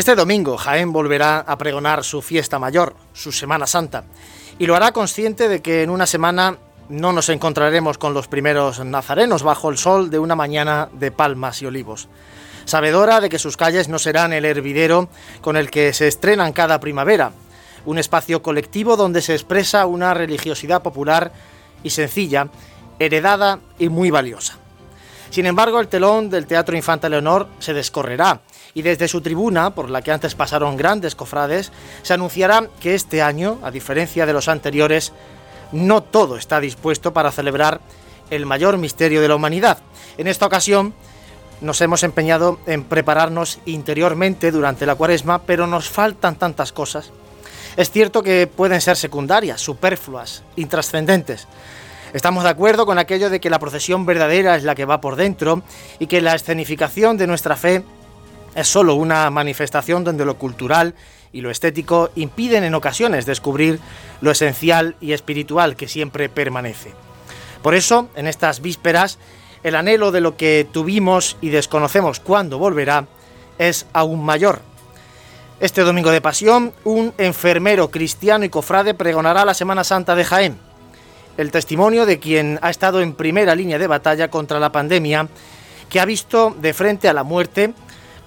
[0.00, 4.04] Este domingo Jaén volverá a pregonar su fiesta mayor, su Semana Santa,
[4.58, 6.56] y lo hará consciente de que en una semana
[6.88, 11.60] no nos encontraremos con los primeros nazarenos bajo el sol de una mañana de palmas
[11.60, 12.08] y olivos.
[12.64, 15.10] Sabedora de que sus calles no serán el hervidero
[15.42, 17.32] con el que se estrenan cada primavera,
[17.84, 21.30] un espacio colectivo donde se expresa una religiosidad popular
[21.82, 22.48] y sencilla,
[22.98, 24.56] heredada y muy valiosa.
[25.28, 28.40] Sin embargo, el telón del Teatro Infanta Leonor se descorrerá
[28.74, 33.22] y desde su tribuna, por la que antes pasaron grandes cofrades, se anunciará que este
[33.22, 35.12] año, a diferencia de los anteriores,
[35.72, 37.80] no todo está dispuesto para celebrar
[38.30, 39.78] el mayor misterio de la humanidad.
[40.18, 40.94] En esta ocasión
[41.60, 47.12] nos hemos empeñado en prepararnos interiormente durante la cuaresma, pero nos faltan tantas cosas.
[47.76, 51.46] Es cierto que pueden ser secundarias, superfluas, intrascendentes.
[52.12, 55.14] Estamos de acuerdo con aquello de que la procesión verdadera es la que va por
[55.14, 55.62] dentro
[56.00, 57.84] y que la escenificación de nuestra fe
[58.54, 60.94] es solo una manifestación donde lo cultural
[61.32, 63.78] y lo estético impiden en ocasiones descubrir
[64.20, 66.92] lo esencial y espiritual que siempre permanece.
[67.62, 69.18] Por eso, en estas vísperas,
[69.62, 73.06] el anhelo de lo que tuvimos y desconocemos cuándo volverá
[73.58, 74.60] es aún mayor.
[75.60, 80.58] Este domingo de pasión, un enfermero cristiano y cofrade pregonará la Semana Santa de Jaén.
[81.36, 85.28] El testimonio de quien ha estado en primera línea de batalla contra la pandemia,
[85.90, 87.74] que ha visto de frente a la muerte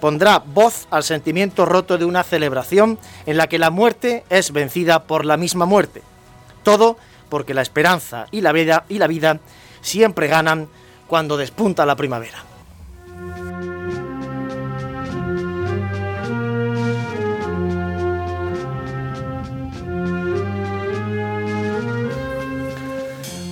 [0.04, 5.04] pondrá voz al sentimiento roto de una celebración en la que la muerte es vencida
[5.04, 6.02] por la misma muerte.
[6.62, 6.98] Todo
[7.30, 9.40] porque la esperanza y la vida, y la vida
[9.80, 10.68] siempre ganan
[11.06, 12.53] cuando despunta la primavera.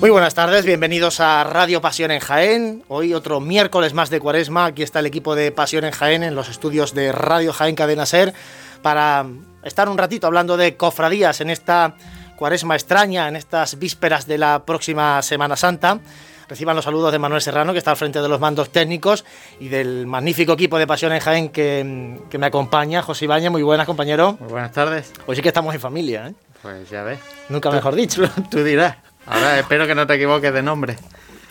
[0.02, 2.82] Muy buenas tardes, bienvenidos a Radio Pasión en Jaén.
[2.88, 4.64] Hoy otro miércoles más de cuaresma.
[4.64, 8.04] Aquí está el equipo de Pasión en Jaén en los estudios de Radio Jaén Cadena
[8.04, 8.34] Ser
[8.82, 9.24] para
[9.62, 11.94] estar un ratito hablando de cofradías en esta
[12.36, 16.00] cuaresma extraña, en estas vísperas de la próxima Semana Santa.
[16.48, 19.24] Reciban los saludos de Manuel Serrano, que está al frente de los mandos técnicos,
[19.60, 23.52] y del magnífico equipo de Pasión en Jaén que, que me acompaña, José Ibañez.
[23.52, 24.36] Muy buenas, compañero.
[24.40, 25.12] Muy buenas tardes.
[25.28, 26.34] Hoy sí que estamos en familia, ¿eh?
[26.60, 27.20] Pues ya ves.
[27.48, 28.22] Nunca mejor dicho.
[28.50, 28.96] Tú dirás.
[29.26, 30.96] Ahora espero que no te equivoques de nombre.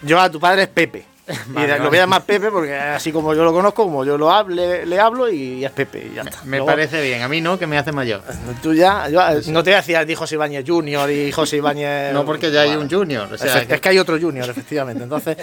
[0.02, 1.06] Yo a tu padre es Pepe.
[1.48, 1.90] Vale, y lo vale.
[1.90, 4.86] voy a llamar Pepe porque así como yo lo conozco, como yo lo hab- le,
[4.86, 6.08] le hablo y es Pepe.
[6.12, 6.40] Y ya está.
[6.44, 7.22] Me Luego, parece bien.
[7.22, 8.22] A mí no, que me hace mayor.
[8.62, 9.22] Tú ya, yo,
[9.52, 12.12] no te voy a decir a ti José Ibáñez Junior y José Ibáñez.
[12.14, 13.32] No porque ya hay un junior.
[13.32, 15.04] O sea, Efe- que- Es que hay otro Junior, efectivamente.
[15.04, 15.38] Entonces,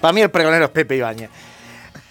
[0.00, 1.30] para mí el pregonero es Pepe Ibáñez.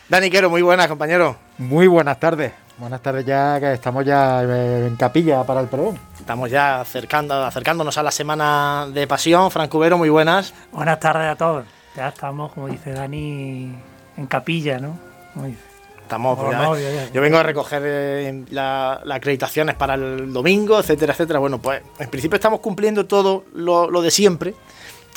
[0.08, 1.36] Dani Quero, muy buenas, compañero.
[1.58, 2.52] Muy buenas tardes.
[2.78, 6.00] Buenas tardes ya que estamos ya eh, en capilla para el pregón.
[6.20, 9.52] Estamos ya acercando, acercándonos a la semana de pasión.
[9.52, 10.54] Franco Cubero, muy buenas.
[10.72, 11.66] Buenas tardes a todos.
[11.96, 13.76] Ya estamos, como dice Dani,
[14.18, 14.98] en capilla, ¿no?
[15.34, 15.60] Como dice.
[16.02, 17.12] Estamos, ya la ves, novia, ya.
[17.12, 21.40] yo vengo a recoger eh, la- las acreditaciones para el domingo, etcétera, etcétera.
[21.40, 24.54] Bueno, pues en principio estamos cumpliendo todo lo, lo de siempre,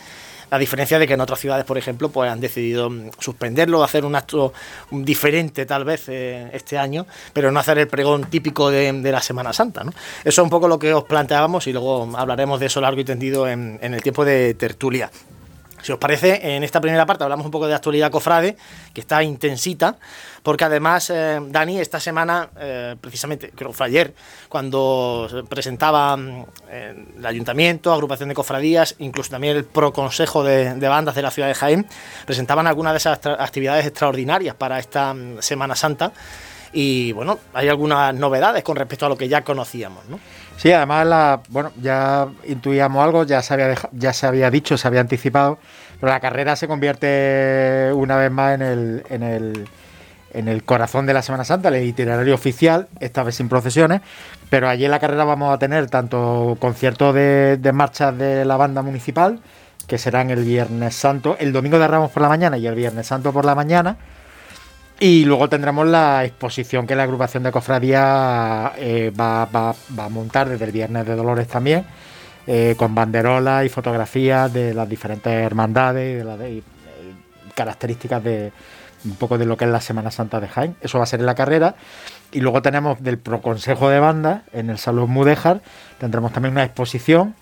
[0.50, 4.14] a diferencia de que en otras ciudades, por ejemplo, pues han decidido suspenderlo, hacer un
[4.14, 4.52] acto
[4.90, 9.20] diferente tal vez eh, este año, pero no hacer el pregón típico de, de la
[9.20, 9.84] Semana Santa.
[9.84, 9.90] ¿no?
[9.90, 13.04] Eso es un poco lo que os planteábamos y luego hablaremos de eso largo y
[13.04, 15.10] tendido en, en el tiempo de tertulia.
[15.82, 18.56] Si os parece, en esta primera parte hablamos un poco de actualidad cofrade,
[18.92, 19.96] que está intensita,
[20.42, 24.14] porque además, eh, Dani, esta semana, eh, precisamente, creo que fue ayer,
[24.48, 26.44] cuando se presentaba mm,
[27.18, 31.54] el ayuntamiento, agrupación de cofradías, incluso también el proconsejo de, bandas de la ciudad de
[31.54, 31.86] Jaén,
[32.26, 36.12] presentaban algunas de esas actividades extraordinarias para esta mm, Semana Santa.
[36.72, 40.18] Y bueno, hay algunas novedades con respecto a lo que ya conocíamos, ¿no?
[40.56, 44.88] Sí, además, la, bueno, ya intuíamos algo, ya se, había ya se había dicho, se
[44.88, 45.58] había anticipado,
[46.00, 49.68] pero la carrera se convierte una vez más en el, en el,
[50.32, 54.00] en el corazón de la Semana Santa, el itinerario oficial, esta vez sin procesiones,
[54.50, 58.56] pero allí en la carrera vamos a tener tanto conciertos de, de marchas de la
[58.56, 59.40] banda municipal,
[59.86, 63.06] que serán el Viernes Santo, el Domingo de Ramos por la mañana y el Viernes
[63.06, 63.96] Santo por la mañana,
[65.00, 70.64] y luego tendremos la exposición que la agrupación de cofradía eh, va, a montar desde
[70.64, 71.84] el Viernes de Dolores también,
[72.46, 76.62] eh, con banderolas y fotografías de las diferentes hermandades y de las eh,
[77.54, 78.52] características de
[79.04, 80.74] un poco de lo que es la Semana Santa de Jaén.
[80.80, 81.76] Eso va a ser en la carrera.
[82.32, 85.62] Y luego tenemos del Proconsejo de Banda en el Salón Mudéjar,
[85.98, 87.36] tendremos también una exposición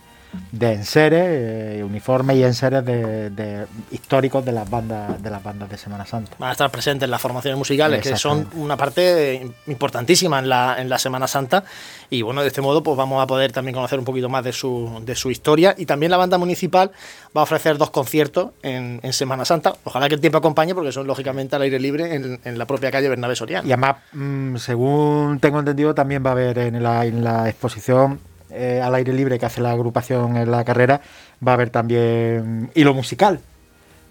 [0.52, 5.78] de enseres, eh, uniformes y enseres de, históricos de las bandas de las bandas de
[5.78, 6.32] Semana Santa.
[6.38, 10.76] Van a estar presentes en las formaciones musicales, que son una parte importantísima en la,
[10.78, 11.64] en la Semana Santa.
[12.10, 14.52] Y bueno, de este modo pues vamos a poder también conocer un poquito más de
[14.52, 15.74] su, de su historia.
[15.76, 16.90] Y también la banda municipal
[17.36, 19.74] va a ofrecer dos conciertos en, Semana Santa.
[19.84, 23.08] Ojalá que el tiempo acompañe, porque son lógicamente al aire libre en, la propia calle
[23.08, 23.66] Bernabé Soriano.
[23.66, 28.20] Y además, mm, según tengo entendido, también va a haber en la, en la exposición
[28.50, 31.00] eh, al aire libre que hace la agrupación en la carrera,
[31.46, 33.40] va a haber también hilo musical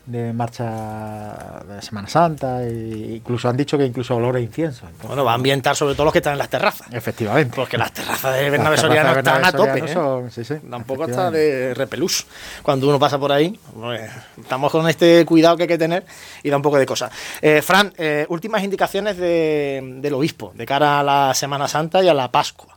[0.05, 4.85] de marcha de Semana Santa e incluso han dicho que incluso olor a incienso.
[5.07, 6.87] bueno, va a ambientar sobre todo los que están en las terrazas.
[6.91, 7.55] Efectivamente.
[7.55, 9.79] Porque las terrazas de Bernabé Soriano están a tope.
[9.79, 10.61] ¿eh?
[10.69, 12.25] Tampoco está de repelús.
[12.61, 16.05] Cuando uno pasa por ahí, pues, estamos con este cuidado que hay que tener
[16.43, 17.09] y da un poco de cosa.
[17.41, 17.93] Eh, Fran,
[18.29, 22.74] últimas indicaciones del obispo de cara a la Semana Santa y a la Pascua.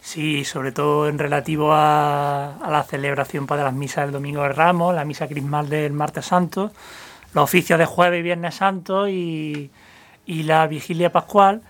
[0.00, 4.94] Sí, sobre todo en relativo a, la celebración para las misas del Domingo de Ramos,
[4.94, 6.72] la misa crismal del Martes Santo,
[7.34, 9.70] los oficios de Jueves y Viernes Santo y,
[10.26, 11.60] la vigilia pascual,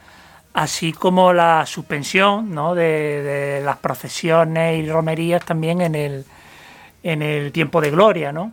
[0.52, 6.24] así como la suspensión de, las procesiones y romerías también en el,
[7.02, 8.52] en el tiempo de gloria, ¿no?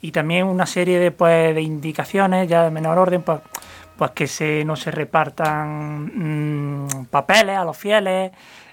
[0.00, 3.40] Y también una serie de, pues, de indicaciones ya de menor orden, pues,
[3.96, 8.32] pues que se, no se repartan mm, papeles a los fieles,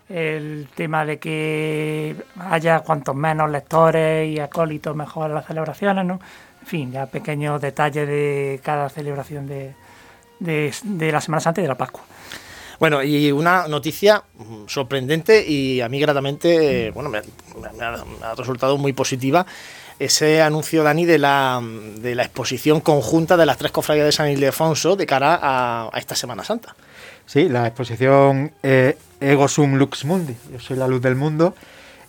[0.10, 6.20] el tema de que haya cuantos menos lectores y acólitos mejor las celebraciones, ¿no?
[6.62, 9.74] En fin, ya pequeños detalles de cada celebración de,
[10.40, 12.02] de, la Semana Santa y de la Pascua.
[12.80, 14.24] Bueno, y una noticia
[14.68, 19.46] sorprendente y a mí gratamente, bueno, me, ha, resultado muy positiva
[20.00, 21.62] ese anuncio, Dani, de la,
[21.98, 26.16] de la exposición conjunta de las tres cofradías de San Ildefonso de cara a esta
[26.16, 26.76] Semana Santa.
[27.30, 31.54] Sí, la exposición eh, Ego Sum Lux Mundi, yo soy la luz del mundo,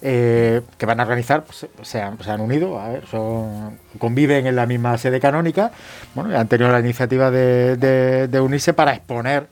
[0.00, 4.64] eh, que van a organizar, pues, se, han, se, han, unido, son, conviven en la
[4.64, 5.72] misma sede canónica,
[6.14, 9.46] bueno, han tenido la iniciativa de, unirse para exponer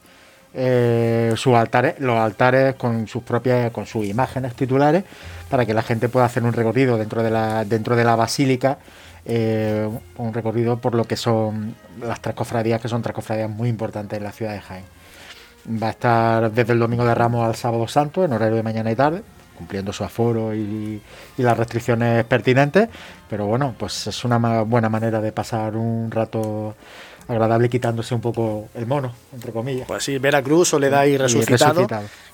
[0.55, 5.05] eh, sus altares, los altares con sus propias, con sus imágenes titulares,
[5.51, 8.79] para que la gente pueda hacer un recorrido dentro de la, dentro de la basílica.
[9.27, 14.17] un recorrido por lo que son las tres cofradías, que son tres cofradías muy importantes
[14.17, 14.98] en la ciudad de Jaén.
[15.71, 18.91] Va a estar desde el domingo de Ramos al sábado santo, en horario de mañana
[18.91, 19.23] y tarde,
[19.57, 21.03] cumpliendo su aforo y,
[21.37, 22.89] las restricciones pertinentes.
[23.29, 26.75] Pero bueno, pues es una buena manera de pasar un rato
[27.29, 29.87] agradable quitándose un poco el mono, entre comillas.
[29.87, 31.87] Pues sí, Veracruz, Soledad y Resucitado,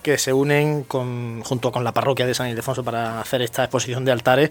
[0.03, 4.05] que se unen con, junto con la parroquia de San Ildefonso para hacer esta exposición
[4.05, 4.51] de altares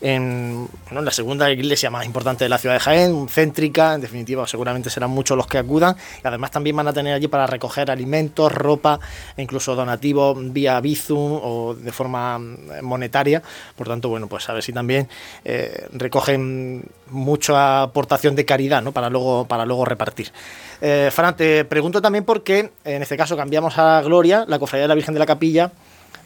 [0.00, 4.88] en, la segunda iglesia más importante de la ciudad de Jaén, céntrica, en definitiva seguramente
[4.88, 5.94] serán muchos los que acudan
[6.24, 8.98] y además también van a tener allí para recoger alimentos, ropa
[9.36, 12.38] e incluso donativos vía Bizum o de forma
[12.80, 13.42] monetaria,
[13.76, 15.08] por tanto bueno pues a ver si también
[15.44, 18.92] eh, recogen mucha aportación de caridad ¿no?
[18.92, 20.32] para, luego, para luego repartir.
[20.80, 24.82] Eh, Fran, te pregunto también por qué en este caso cambiamos a Gloria, la cofradía
[24.84, 25.72] de la Virgen de la Capilla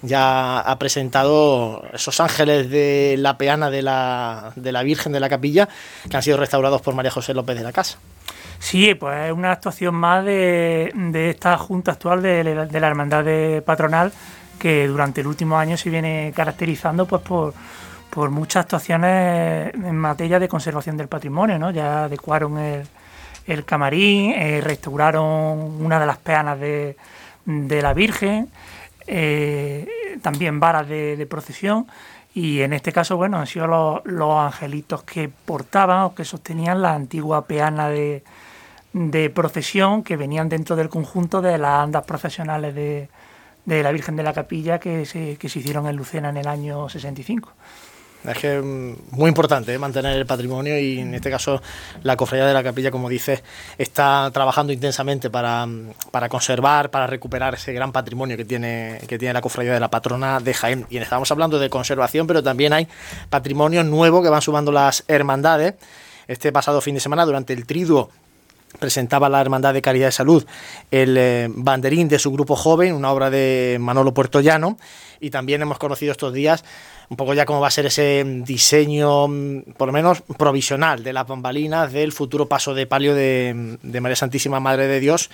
[0.02, 5.28] ya ha presentado esos ángeles de la peana de la, de la Virgen de la
[5.28, 5.68] Capilla
[6.08, 7.98] que han sido restaurados por María José López de la Casa.
[8.58, 10.92] Sí, pues es una actuación más de,
[11.30, 14.12] esta junta actual de, la Hermandad de Patronal
[14.58, 17.54] que durante el último año se viene caracterizando pues por,
[18.16, 21.70] por muchas actuaciones en materia de conservación del patrimonio, ¿no?
[21.70, 26.96] Ya adecuaron el, camarín, eh, restauraron una de las peanas de,
[27.44, 28.48] de la Virgen,
[29.06, 29.86] eh,
[30.22, 31.88] también varas de, procesión
[32.32, 36.94] y en este caso, bueno, han sido los, angelitos que portaban o que sostenían la
[36.94, 38.22] antigua peana de,
[39.34, 43.10] procesión que venían dentro del conjunto de las andas procesionales de,
[43.66, 46.88] la Virgen de la Capilla que se, que se hicieron en Lucena en el año
[46.88, 47.52] 65.
[48.24, 49.78] Es que es muy importante ¿eh?
[49.78, 51.62] mantener el patrimonio y en este caso
[52.02, 53.42] la cofradía de la capilla, como dices,
[53.78, 55.66] está trabajando intensamente para,
[56.10, 59.90] para, conservar, para recuperar ese gran patrimonio que tiene, que tiene la cofradía de la
[59.90, 60.86] patrona de Jaén.
[60.90, 62.88] Y estamos hablando de conservación, pero también hay
[63.30, 65.74] patrimonio nuevo que van sumando las hermandades.
[66.26, 68.10] Este pasado fin de semana, durante el triduo
[68.78, 70.46] presentaba la Hermandad de Caridad de Salud
[70.90, 74.76] el eh, banderín de su grupo joven, una obra de Manolo Puertollano,
[75.20, 76.64] y también hemos conocido estos días
[77.08, 81.12] un poco ya cómo va a ser ese diseño, mm, por lo menos provisional, de
[81.12, 85.30] las bambalinas del futuro paso de palio de, María Santísima Madre de Dios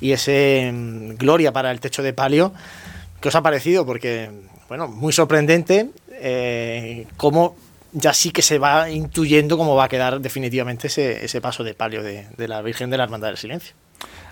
[0.00, 2.52] y ese mm, gloria para el techo de palio.
[3.20, 3.84] ¿Qué os ha parecido?
[3.84, 4.30] Porque,
[4.68, 7.54] bueno, muy sorprendente eh, cómo
[7.92, 11.74] ya sí que se va intuyendo cómo va a quedar definitivamente ese, ese paso de
[11.74, 13.74] palio de, de, la Virgen de la Hermandad del Silencio.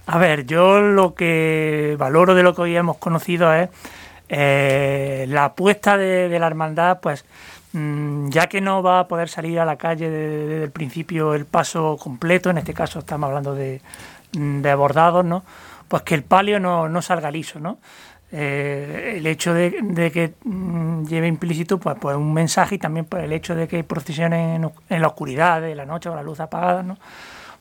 [0.07, 3.69] A ver, yo lo que valoro de lo que hoy hemos conocido es
[4.29, 7.25] eh, la apuesta de, la hermandad, pues
[7.73, 11.47] mm, ya que no va a poder salir a la calle desde el principio el
[11.47, 13.81] paso completo, en este caso estamos hablando de,
[14.33, 15.45] mm, de bordados, ¿no?
[15.89, 17.79] Pues que el palio no, salga liso, ¿no?
[18.31, 19.73] Eh, el hecho de,
[20.13, 23.85] que mm, lleve implícito pues, pues un mensaje y también pues, el hecho de que
[23.85, 26.99] procesionen en, la oscuridad de la noche con la luz apagada, ¿no?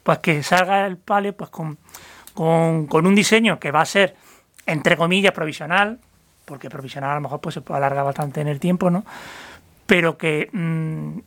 [0.07, 1.77] pues que salga el palio pues con,
[2.33, 4.15] con, un diseño que va a ser
[4.65, 5.99] entre comillas provisional,
[6.45, 9.03] porque provisional a lo mejor pues se puede alargar bastante en el tiempo, ¿no?
[9.85, 11.17] Pero que mm,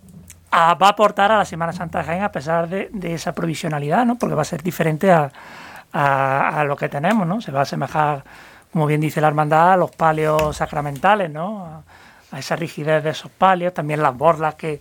[0.52, 4.16] va a aportar a la Semana Santa de Jaén a pesar de, esa provisionalidad, ¿no?
[4.16, 7.40] Porque va a ser diferente a, lo que tenemos, ¿no?
[7.40, 8.24] Se va a asemejar,
[8.72, 11.82] como bien dice la hermandad, los palios sacramentales, ¿no?
[12.32, 14.80] A, esa rigidez de esos palios, también las borlas que,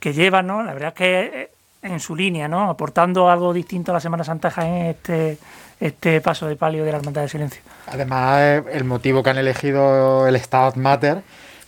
[0.00, 0.62] que llevan, ¿no?
[0.62, 1.50] La verdad es que eh,
[1.82, 2.70] en su línea, ¿no?
[2.70, 5.38] Aportando algo distinto a la Semana Santa Jaén este
[5.80, 7.62] este paso de palio de la Hermandad de Silencio.
[7.86, 11.22] Además, eh, el motivo que han elegido el Stabat Mater,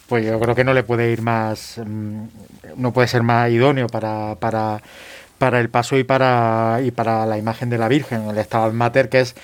[0.08, 2.24] pues yo creo que no le puede ir más, mm,
[2.76, 4.82] no puede ser más idóneo para, para,
[5.38, 8.28] para el paso y para, y para la imagen de la Virgen.
[8.28, 9.36] El Stabat Mater, que es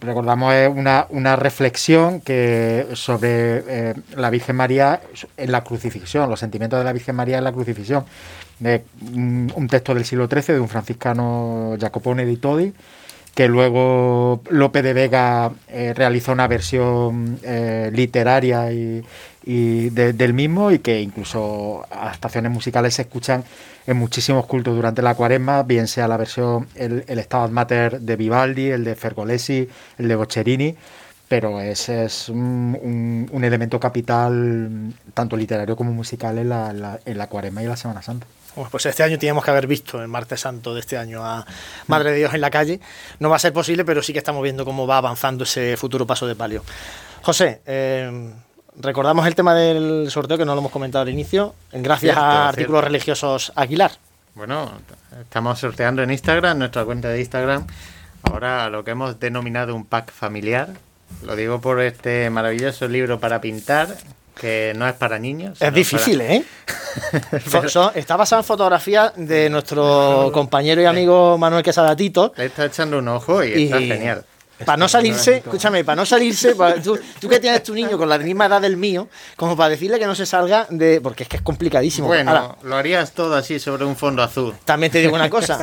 [0.00, 5.00] recordamos una, una reflexión que sobre eh, la Virgen María
[5.36, 8.04] en la crucifixión, los sentimientos de la Virgen María en la crucifixión.
[8.60, 12.72] un, texto del siglo XIII de un franciscano Jacopone di Todi,
[13.34, 19.02] que luego Lope de Vega eh, realizó una versión eh, literaria y,
[19.44, 23.44] del mismo y que incluso a estaciones musicales se escuchan
[23.86, 28.16] en muchísimos cultos durante la cuaresma, bien sea la versión, el, el Stabat Mater de
[28.16, 29.68] Vivaldi, el de Fergolesi,
[29.98, 30.76] el de Boccherini,
[31.28, 37.26] pero ese es un, un, elemento capital tanto literario como musical en la, en la
[37.26, 38.26] cuaresma y la Semana Santa.
[38.70, 41.46] Pues este año teníamos que haber visto el martes santo de este año a
[41.86, 42.80] Madre de Dios en la calle.
[43.18, 46.06] No va a ser posible, pero sí que estamos viendo cómo va avanzando ese futuro
[46.06, 46.62] paso de palio.
[47.22, 48.30] José, eh,
[48.78, 52.84] recordamos el tema del sorteo que no lo hemos comentado al inicio, gracias a artículos
[52.84, 53.92] religiosos Aguilar.
[54.34, 54.72] Bueno,
[55.20, 57.66] estamos sorteando en Instagram, nuestra cuenta de Instagram,
[58.22, 60.70] ahora lo que hemos denominado un pack familiar.
[61.24, 63.88] Lo digo por este maravilloso libro para pintar
[64.40, 65.60] que no es para niños.
[65.60, 66.44] Es difícil, ¿eh?
[67.94, 72.32] está basado en fotografías de nuestro compañero y amigo Manuel Quesada Tito.
[72.36, 74.24] está echando un ojo y, está genial.
[74.64, 78.18] Para no salirse, escúchame, para no salirse, tú, tú, que tienes tu niño con la
[78.18, 81.00] misma edad del mío, como para decirle que no se salga de.
[81.00, 82.08] Porque es que es complicadísimo.
[82.08, 84.54] Bueno, lo harías todo así sobre un fondo azul.
[84.64, 85.58] También te digo una cosa.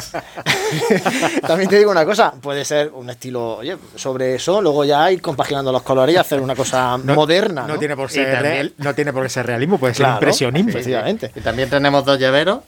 [1.47, 2.31] también te digo una cosa.
[2.31, 6.41] Puede ser un estilo, oye, sobre eso, luego ya ir compaginando los colores y hacer
[6.41, 7.65] una cosa moderna.
[7.67, 10.69] No, tiene por ser no tiene por qué ser realismo, puede ser impresionismo.
[10.69, 11.31] Efectivamente.
[11.35, 12.59] Y también tenemos dos llaveros.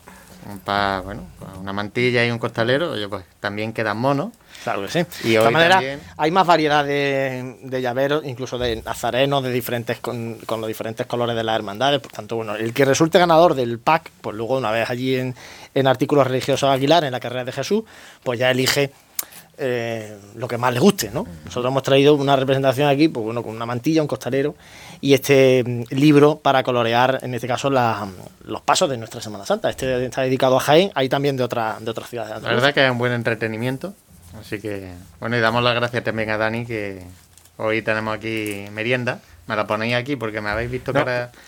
[0.66, 1.22] Para, bueno,
[1.60, 4.30] una mantilla y un costalero, oye, pues también quedan monos.
[4.63, 5.00] Claro que sí.
[5.24, 5.84] Y de todas maneras,
[6.18, 11.44] hay más variedad de, llaveros, incluso de nazarenos, de diferentes con, los diferentes colores de
[11.44, 12.00] las hermandades.
[12.00, 15.36] Por tanto, bueno, el que resulte ganador del pack, pues luego una vez allí en,
[15.74, 17.84] en Artículos Religiosos Aguilar, en la carrera de Jesús,
[18.24, 18.91] pues ya elige
[19.63, 21.27] eh, lo que más le guste, ¿no?
[21.46, 24.56] Nosotros hemos traído una representación aquí, pues bueno, con una mantilla, un costalero
[25.01, 29.70] y este mm, libro para colorear, en este caso, los pasos de nuestra Semana Santa.
[29.70, 32.41] Este está dedicado a Jaén, hay también de, otra, de otras ciudades.
[32.41, 33.94] La verdad que es un buen entretenimiento
[34.40, 37.04] Así que, bueno, y damos las gracias también a Dani, que
[37.58, 39.20] hoy tenemos aquí merienda.
[39.48, 41.32] Me la ponéis aquí porque me habéis visto cara...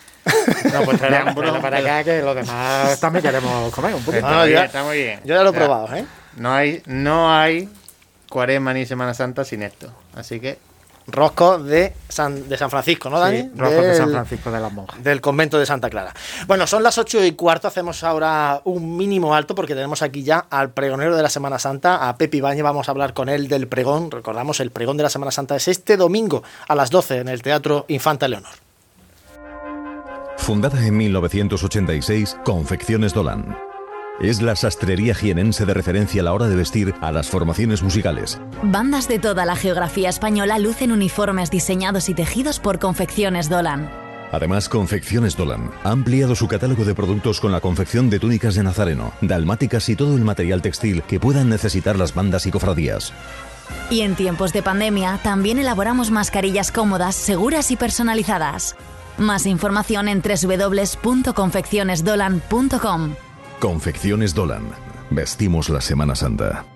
[0.72, 4.26] No, pues traerá un para acá que los demás también queremos comer un poquito.
[4.26, 5.20] Está, bien, está muy bien.
[5.26, 6.06] Yo ya lo he probado, ¿eh?
[6.38, 7.68] No hay, no hay
[8.30, 9.94] cuaresma ni Semana Santa sin esto.
[10.16, 10.58] Así que
[11.08, 13.42] Rosco de San, de San Francisco, ¿no, Dani?
[13.42, 15.04] Sí, Rosco de San Francisco de las Monjas.
[15.04, 16.14] Del convento de Santa Clara.
[16.48, 20.40] Bueno, son las ocho y cuarto, hacemos ahora un mínimo alto porque tenemos aquí ya
[20.50, 23.68] al pregonero de la Semana Santa, a Pepi Bañe, vamos a hablar con él del
[23.68, 24.12] pregón.
[24.12, 27.42] Recordamos, el pregón de la Semana Santa es este domingo a las 12 en el
[27.42, 28.52] Teatro Infanta Leonor.
[30.38, 33.73] Fundada en 1986, Confecciones Dolan.
[34.24, 38.40] Es la sastrería jienense de referencia a la hora de vestir a las formaciones musicales.
[38.64, 43.92] Bandas de toda la geografía española lucen uniformes diseñados y tejidos por Confecciones Dolan.
[44.32, 48.64] Además, Confecciones Dolan ha ampliado su catálogo de productos con la confección de túnicas de
[48.64, 53.12] nazareno, dalmáticas y todo el material textil que puedan necesitar las bandas y cofradías.
[53.90, 58.78] Y en tiempos de pandemia también elaboramos mascarillas cómodas, seguras y personalizadas.
[59.18, 63.16] Más información en www.confeccionesdolan.com.
[63.64, 64.66] Confecciones Dolan.
[65.10, 66.73] Vestimos la Semana Santa.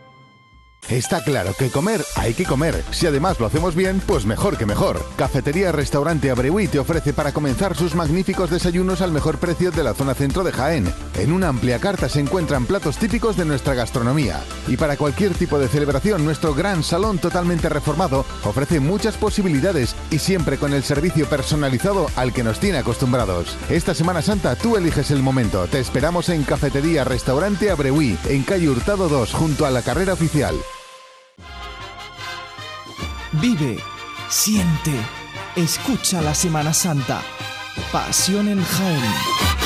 [0.90, 2.84] Está claro que comer hay que comer.
[2.92, 5.04] Si además lo hacemos bien, pues mejor que mejor.
[5.18, 9.94] Cafetería Restaurante Abreuí te ofrece para comenzar sus magníficos desayunos al mejor precio de la
[9.94, 10.92] zona centro de Jaén.
[11.16, 14.40] En una amplia carta se encuentran platos típicos de nuestra gastronomía.
[14.68, 20.20] Y para cualquier tipo de celebración, nuestro gran salón totalmente reformado ofrece muchas posibilidades y
[20.20, 23.58] siempre con el servicio personalizado al que nos tiene acostumbrados.
[23.70, 25.68] Esta Semana Santa tú eliges el momento.
[25.68, 30.56] Te esperamos en Cafetería Restaurante Abreuí, en calle Hurtado 2, junto a la carrera oficial.
[33.34, 33.78] Vive,
[34.30, 34.94] siente,
[35.56, 37.22] escucha la Semana Santa.
[37.92, 39.57] Pasión en Jaén.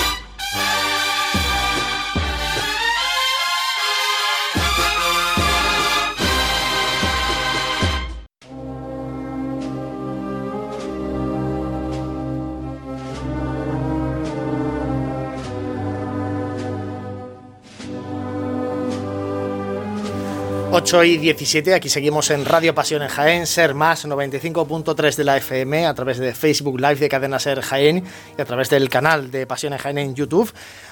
[20.74, 25.36] 8 y 17, aquí seguimos en Radio Pasión en Jaén, Ser Más 95.3 de la
[25.36, 28.06] FM, a través de Facebook Live de Cadena Ser Jaén
[28.38, 30.50] y a través del canal de Pasión en Jaén en YouTube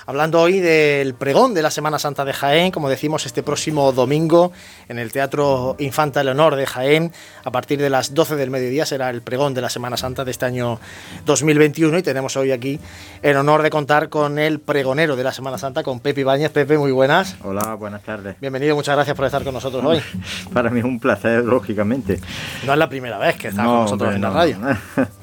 [0.09, 4.51] hablando hoy del pregón de la Semana Santa de Jaén, como decimos, este próximo domingo
[4.87, 7.13] en el Teatro Infanta Leonor de Jaén,
[7.43, 10.31] a partir de las 12 del mediodía será el pregón de la Semana Santa de
[10.31, 10.79] este año
[11.27, 12.79] 2021 y tenemos hoy aquí
[13.21, 16.49] el honor de contar con el pregonero de la Semana Santa, con Pepe Ibáñez.
[16.49, 17.35] Pepe, muy buenas.
[17.43, 18.35] Hola, buenas tardes.
[18.41, 20.01] Bienvenido, muchas gracias por estar con nosotros hoy.
[20.53, 22.19] Para mí es un placer, lógicamente.
[22.65, 24.57] No es la primera vez que estás con nosotros en la radio.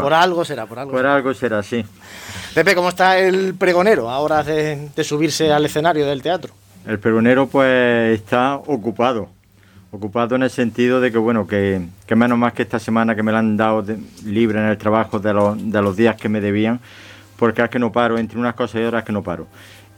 [0.00, 0.92] Por algo será, por algo.
[0.92, 1.84] Por algo será, sí.
[2.54, 6.54] Pepe, ¿cómo está el pregonero ahora de, subirse al escenario del teatro?
[6.86, 9.28] El pregonero pues está ocupado,
[9.90, 13.30] ocupado en el sentido de que bueno, que, menos más que esta semana que me
[13.30, 13.84] la han dado
[14.24, 16.80] libre en el trabajo de los, de los días que me debían,
[17.36, 19.46] porque es que no paro, entre unas cosas y otras que no paro.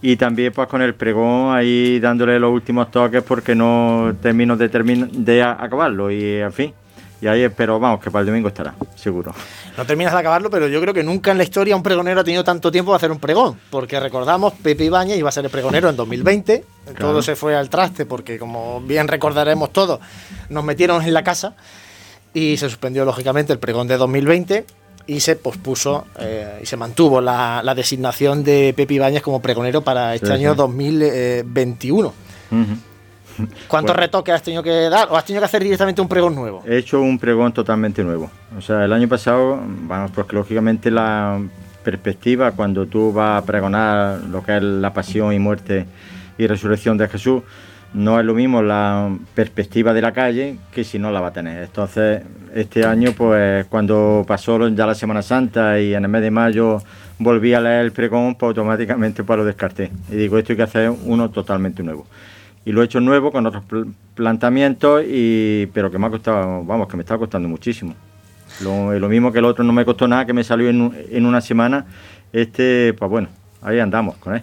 [0.06, 4.68] Y también pues con el pregón ahí dándole los últimos toques porque no termino de,
[5.12, 6.74] de acabarlo y en fin,
[7.22, 9.34] y ahí espero, vamos, que para el domingo estará, seguro.
[9.78, 12.24] No terminas de acabarlo, pero yo creo que nunca en la historia un pregonero ha
[12.24, 15.50] tenido tanto tiempo de hacer un pregón, porque recordamos, Pepe Ibañez iba a ser el
[15.50, 16.66] pregonero en 2020,
[16.98, 20.00] todo se fue al traste, porque como bien recordaremos todos,
[20.50, 21.56] nos metieron en la casa
[22.34, 24.66] y se suspendió lógicamente el pregón de 2020
[25.06, 30.14] y se pospuso eh, y se mantuvo la, designación de Pepe Ibáñez como pregonero para
[30.14, 32.12] este año 2021.
[33.68, 36.62] ¿Cuántos retoques has tenido que dar o has tenido que hacer directamente un pregón nuevo?
[36.66, 38.30] He hecho un pregón totalmente nuevo.
[38.56, 41.40] O sea, el año pasado, vamos, porque lógicamente la
[41.82, 45.86] perspectiva cuando tú vas a pregonar lo que es la pasión y muerte
[46.38, 47.42] y resurrección de Jesús,
[47.94, 51.32] no es lo mismo la perspectiva de la calle que si no la va a
[51.32, 51.62] tener.
[51.62, 52.22] Entonces,
[52.54, 56.82] este año, pues cuando pasó ya la Semana Santa y en el mes de mayo
[57.18, 59.90] volví a leer el pregón, pues automáticamente pues lo descarté.
[60.10, 62.06] Y digo, esto hay que hacer uno totalmente nuevo
[62.64, 63.62] y lo he hecho nuevo con otros
[64.14, 67.94] planteamientos, y, pero que me ha costado, vamos, que me está costando muchísimo.
[68.62, 71.40] Lo, mismo que el otro no me costó nada, que me salió en, en una
[71.40, 71.86] semana,
[72.32, 73.28] este, pues bueno,
[73.62, 74.42] ahí andamos con él.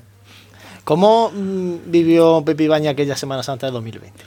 [0.83, 4.23] ¿Cómo mm, vivió Pepe Ibaña aquella Semana Santa de 2020?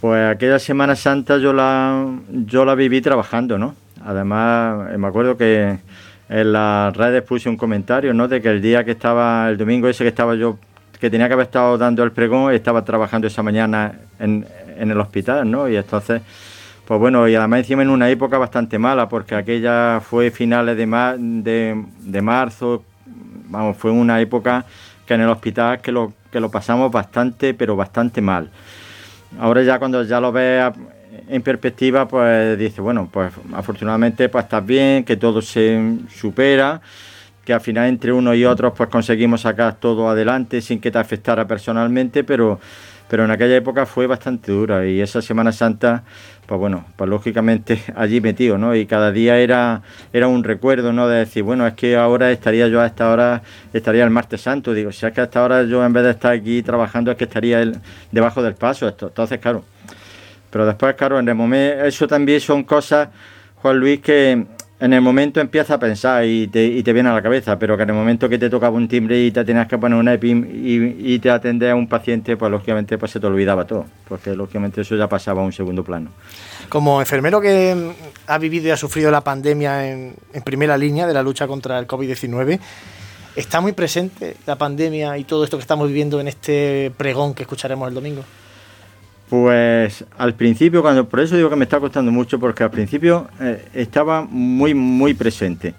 [0.00, 3.74] Pues aquella Semana Santa yo la, yo la viví trabajando, ¿no?
[4.04, 5.78] Además, eh, me acuerdo que
[6.28, 8.28] en las redes puse un comentario, ¿no?
[8.28, 10.58] De que el día que estaba, el domingo ese que estaba yo
[11.00, 14.46] que tenía que haber estado dando el pregón, estaba trabajando esa mañana en,
[14.78, 15.68] en el hospital, ¿no?
[15.68, 16.22] Y entonces,
[16.86, 20.86] pues bueno, y además encima en una época bastante mala, porque aquella fue finales de,
[20.86, 22.84] de, de marzo,
[23.48, 24.64] vamos, fue una época
[25.06, 28.50] que en el hospital que lo, que lo pasamos bastante, pero bastante mal.
[29.38, 30.72] Ahora ya cuando ya lo ves
[31.28, 36.80] en perspectiva, pues dice, bueno, pues afortunadamente pues estás bien, que todo se supera
[37.44, 40.98] que al final entre unos y otros pues conseguimos sacar todo adelante sin que te
[40.98, 42.58] afectara personalmente, pero,
[43.14, 46.02] pero en aquella época fue bastante dura y esa Semana Santa,
[46.46, 48.74] pues bueno, pues lógicamente allí metido, ¿no?
[48.74, 51.06] Y cada día era, era un recuerdo, ¿no?
[51.06, 53.40] De decir, bueno, es que ahora estaría yo a esta hora,
[53.72, 56.32] estaría el martes santo, digo, si es que hasta ahora yo en vez de estar
[56.32, 57.78] aquí trabajando es que estaría el,
[58.10, 59.06] debajo del paso, esto.
[59.06, 59.64] entonces claro,
[60.50, 63.10] pero después claro, en el momento, eso también son cosas,
[63.62, 64.44] Juan Luis, que
[64.80, 67.90] en el momento empiezas a pensar y te, viene a la cabeza, pero que en
[67.90, 71.14] el momento que te tocaba un timbre y te tenías que poner un EPI y,
[71.14, 74.80] y te atendía a un paciente, pues lógicamente pues se te olvidaba todo, porque lógicamente
[74.80, 76.10] eso ya pasaba a un segundo plano.
[76.68, 77.90] Como enfermero que mm,
[78.26, 81.78] ha vivido y ha sufrido la pandemia en, en primera línea de la lucha contra
[81.78, 82.58] el COVID-19,
[83.36, 87.44] ¿está muy presente la pandemia y todo esto que estamos viviendo en este pregón que
[87.44, 88.24] escucharemos el domingo?
[89.34, 93.26] Pues al principio, cuando por eso digo que me está costando mucho, porque al principio
[93.40, 95.74] eh, estaba muy, muy presente.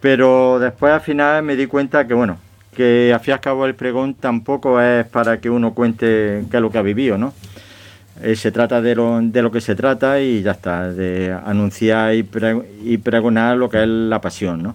[0.00, 2.38] Pero después al final me di cuenta que, bueno,
[2.74, 6.56] que al fin y al cabo el pregón tampoco es para que uno cuente qué
[6.56, 7.34] es lo que ha vivido, ¿no?
[8.22, 12.14] Eh, se trata de lo, de lo que se trata y ya está, de anunciar
[12.14, 12.26] y,
[12.82, 14.74] y pregonar lo que es la pasión, ¿no?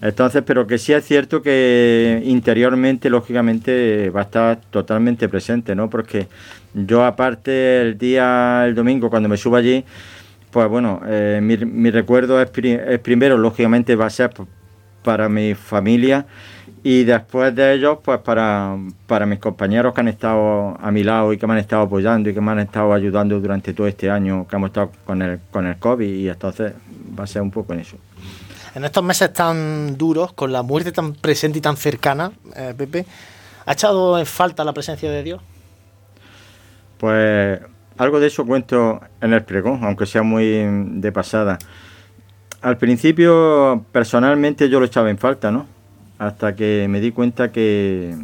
[0.00, 5.88] Entonces, pero que sí es cierto que interiormente, lógicamente, va a estar totalmente presente, ¿no?
[5.88, 6.28] Porque
[6.78, 9.82] yo aparte el día, el domingo, cuando me subo allí,
[10.50, 14.30] pues bueno, eh, mi, recuerdo es, pri- es primero, lógicamente, va a ser
[15.02, 16.26] para mi familia
[16.82, 21.32] y después de ellos, pues para, para mis compañeros que han estado a mi lado
[21.32, 24.10] y que me han estado apoyando y que me han estado ayudando durante todo este
[24.10, 26.72] año que hemos estado con el, con el COVID y entonces
[27.18, 27.96] va a ser un poco en eso.
[28.74, 33.06] En estos meses tan duros, con la muerte tan presente y tan cercana, eh, Pepe,
[33.64, 35.40] ¿ha echado en falta la presencia de Dios?
[36.98, 37.60] Pues
[37.98, 41.58] algo de eso cuento en el pregón, aunque sea muy de pasada.
[42.62, 45.66] Al principio, personalmente, yo lo echaba en falta, ¿no?
[46.18, 48.14] Hasta que me di cuenta que,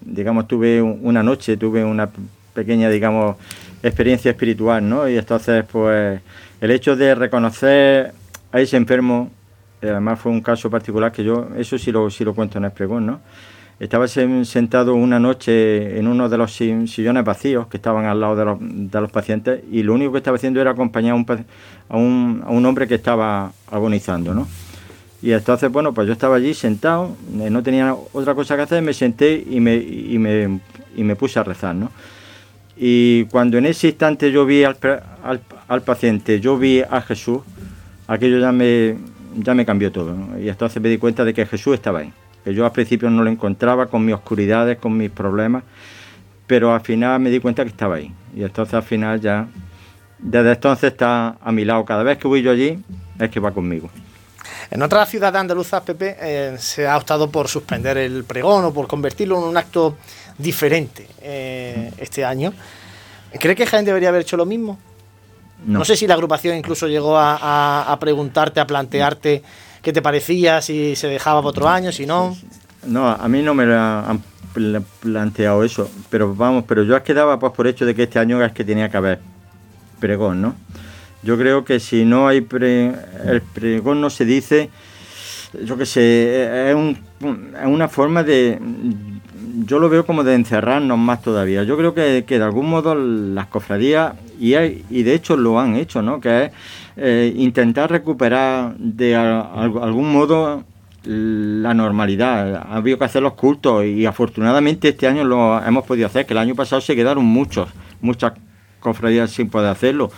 [0.00, 2.08] digamos, tuve un- una noche, tuve una
[2.54, 3.36] pequeña, digamos,
[3.82, 5.08] experiencia espiritual, ¿no?
[5.08, 6.20] Y entonces, pues,
[6.60, 8.12] el hecho de reconocer
[8.52, 9.30] a ese enfermo,
[9.80, 12.64] eh, además fue un caso particular que yo, eso sí lo, sí lo cuento en
[12.66, 13.20] el pregón, ¿no?
[13.80, 18.20] Estaba sen- sentado una noche en uno de los si- sillones vacíos que estaban al
[18.20, 21.14] lado de los, pacientes y lo único que estaba haciendo era acompañar
[21.88, 24.46] a un, hombre que estaba agonizando, ¿no?
[25.22, 28.82] Y entonces, bueno, pues yo estaba allí sentado, eh, no tenía otra cosa que hacer,
[28.82, 31.90] me senté y me, puse a rezar, ¿no?
[32.76, 34.76] Y cuando en ese instante yo vi al,
[35.84, 37.40] paciente, yo vi a Jesús,
[38.06, 38.96] aquello ya me,
[39.38, 40.14] ya me cambió todo.
[40.14, 40.38] ¿no?
[40.38, 42.12] Y entonces me di cuenta de que Jesús estaba ahí.
[42.44, 45.62] Que yo al principio no lo encontraba con mis oscuridades, con mis problemas,
[46.46, 48.12] pero al final me di cuenta que estaba ahí.
[48.34, 49.46] Y entonces al final ya,
[50.18, 51.84] desde entonces está a mi lado.
[51.84, 52.78] Cada vez que voy yo allí,
[53.18, 53.90] es que va conmigo.
[54.70, 58.86] En otras ciudades andaluzas, Pepe, eh, se ha optado por suspender el pregón o por
[58.86, 59.96] convertirlo en un acto
[60.38, 62.52] diferente eh, este año.
[63.38, 64.78] ¿Cree que Jaén debería haber hecho lo mismo?
[65.66, 69.42] No, sé si la agrupación incluso llegó a, a- a preguntarte, a plantearte
[69.82, 72.36] qué te parecía, si se dejaba para otro año, si no.
[72.86, 74.22] No, a mí no me lo han
[74.54, 78.04] pl- planteado eso, pero vamos, pero yo es que daba pues por hecho de que
[78.04, 79.20] este año es que tenía que haber
[79.98, 80.54] pregón, ¿no?
[81.22, 82.94] Yo creo que si no hay pre-
[83.26, 84.70] el pregón no se dice,
[85.64, 86.98] yo qué sé, es, un-
[87.60, 88.58] es una forma de,
[89.66, 91.62] yo lo veo como de encerrarnos más todavía.
[91.64, 95.58] Yo creo que, que de algún modo las cofradías, y, hay- y de hecho lo
[95.60, 96.20] han hecho, ¿no?
[96.20, 96.50] Que es
[96.96, 100.64] eh, intentar recuperar de algún modo
[101.04, 102.56] la normalidad.
[102.56, 106.34] Ha habido que hacer los cultos y afortunadamente este año lo hemos podido hacer, que
[106.34, 107.68] el año pasado se quedaron muchos,
[108.00, 108.32] muchas
[108.80, 110.10] cofradías sin poder hacerlo,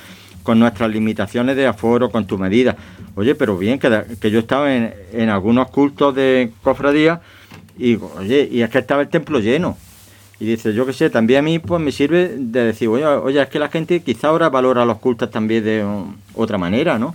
[0.43, 2.77] con nuestras limitaciones de aforo, con tu medida.
[3.15, 7.21] Oye, pero bien, que, que yo estaba en, en algunos cultos de cofradía
[7.79, 9.77] y oye, y es que estaba el templo lleno.
[10.41, 13.41] Y dice, yo qué sé, también a mí pues me sirve de decir, oye, oye,
[13.41, 15.87] es que la gente quizá ahora valora los cultos también de
[16.35, 17.15] otra manera, ¿no?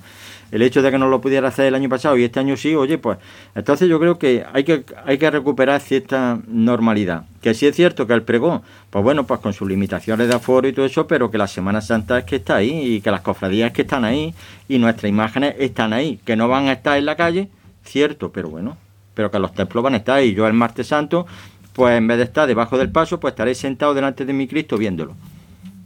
[0.49, 2.73] El hecho de que no lo pudiera hacer el año pasado y este año sí,
[2.73, 3.17] oye, pues
[3.53, 7.25] entonces yo creo que hay que, hay que recuperar cierta normalidad.
[7.41, 10.67] Que sí es cierto que el pregón, pues bueno, pues con sus limitaciones de aforo
[10.69, 13.21] y todo eso, pero que la Semana Santa es que está ahí y que las
[13.21, 14.33] cofradías que están ahí
[14.69, 17.49] y nuestras imágenes están ahí, que no van a estar en la calle,
[17.83, 18.77] cierto, pero bueno,
[19.17, 20.35] pero que los templos van a estar ahí.
[20.35, 21.25] Yo el martes santo,
[21.73, 24.77] pues en vez de estar debajo del paso, pues estaré sentado delante de mi Cristo
[24.77, 25.15] viéndolo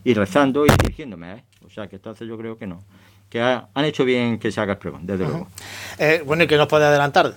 [0.03, 1.43] y rezando y dirigiéndome, ¿eh?
[1.65, 2.83] O sea que entonces yo creo que no.
[3.29, 5.47] Que ha- han hecho bien que se haga el pregón, desde luego.
[5.97, 7.35] Eh, bueno, ¿y qué nos puede adelantar?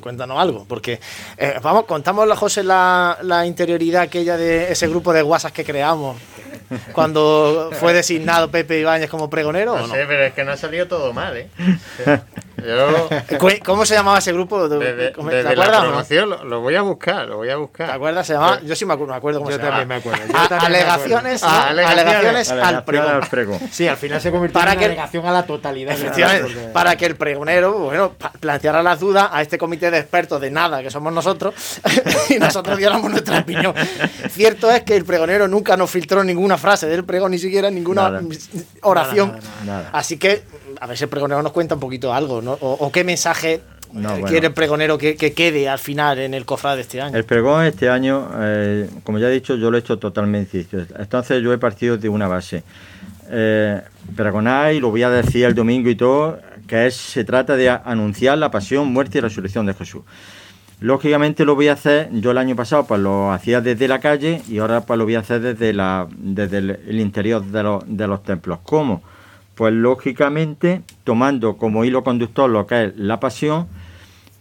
[0.00, 0.98] Cuéntanos algo, porque
[1.36, 5.62] eh, vamos, contamos a José la, la interioridad aquella de ese grupo de WhatsApp que
[5.64, 6.16] creamos
[6.94, 9.74] cuando fue designado Pepe Ibáñez como pregonero.
[9.74, 9.92] ¿o no?
[9.92, 11.50] pero es que no ha salido todo mal, ¿eh?
[12.56, 13.08] Yo,
[13.64, 14.68] ¿Cómo se llamaba ese grupo?
[14.68, 16.26] ¿Te, desde, ¿te la no?
[16.26, 17.90] lo, lo voy a buscar, lo voy a ¿Te buscar.
[17.90, 18.26] acuerdas?
[18.26, 19.80] Se llamaba, yo sí me acuerdo, me acuerdo cómo Yo se llamaba.
[19.80, 20.26] también me acuerdo.
[20.26, 21.58] Yo también me alegaciones, acuerdo.
[21.58, 21.64] ¿no?
[21.64, 22.06] Ah, alegaciones.
[22.06, 23.12] alegaciones al Alegación pregón.
[23.22, 23.58] al pregón.
[23.70, 25.96] Sí, al final se convirtió Para en que- una delegación a la totalidad.
[25.96, 30.50] Porque- para que el pregonero, bueno, planteara las dudas a este comité de expertos de
[30.50, 31.54] nada, que somos nosotros,
[32.30, 33.74] y nosotros diéramos nuestra opinión.
[34.30, 38.10] Cierto es que el pregonero nunca nos filtró ninguna frase del pregón, ni siquiera ninguna
[38.10, 38.22] Nada.
[38.82, 39.38] oración.
[39.64, 39.90] Nada.
[39.92, 40.42] Así que
[40.80, 42.52] a ver si el pregonero nos cuenta un poquito algo, ¿no?
[42.60, 43.60] O, o qué mensaje
[43.92, 44.26] No, bueno.
[44.26, 47.16] quiere el pregonero que, que quede al final en el cofrade de este año.
[47.16, 50.66] El pregón este año, eh, como ya he dicho, yo lo he hecho totalmente.
[50.98, 52.62] Entonces yo he partido de una base.
[53.30, 53.80] Eh,
[54.16, 57.70] pregonar, y lo voy a decir el domingo y todo, que es, se trata de
[57.70, 60.02] anunciar la pasión, muerte y resurrección de Jesús.
[60.80, 64.42] Lógicamente lo voy a hacer, yo el año pasado pues lo hacía desde la calle
[64.48, 67.82] y ahora pues lo voy a hacer desde, la, desde el, el interior de los,
[67.86, 68.58] de los templos.
[68.64, 69.02] ¿Cómo?
[69.54, 73.68] Pues lógicamente tomando como hilo conductor lo que es la pasión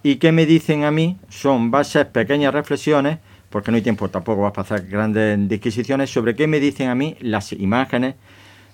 [0.02, 4.41] y que me dicen a mí son bases, pequeñas reflexiones, porque no hay tiempo tampoco
[4.41, 8.15] vas a pasar grandes disquisiciones sobre qué me dicen a mí las imágenes,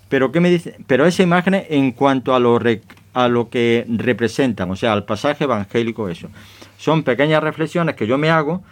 [0.08, 2.58] pero qué me dicen, pero esas imágenes en cuanto a lo
[3.12, 6.28] a lo que representan, o sea, al pasaje evangélico eso.
[6.78, 8.62] Son pequeñas reflexiones que yo me hago,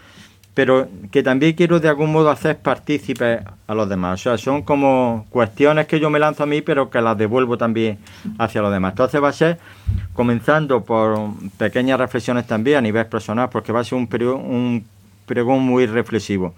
[0.59, 4.19] pero que también quiero de algún modo hacer partícipes a los demás.
[4.19, 7.57] O sea, son como cuestiones que yo me lanzo a mí, pero que las devuelvo
[7.57, 7.99] también
[8.41, 8.91] hacia los demás.
[8.95, 9.61] Entonces va a ser
[10.15, 11.17] comenzando por
[11.59, 14.85] pequeñas reflexiones también a nivel personal, porque va a ser un, perio- un
[15.27, 16.55] pregón muy reflexivo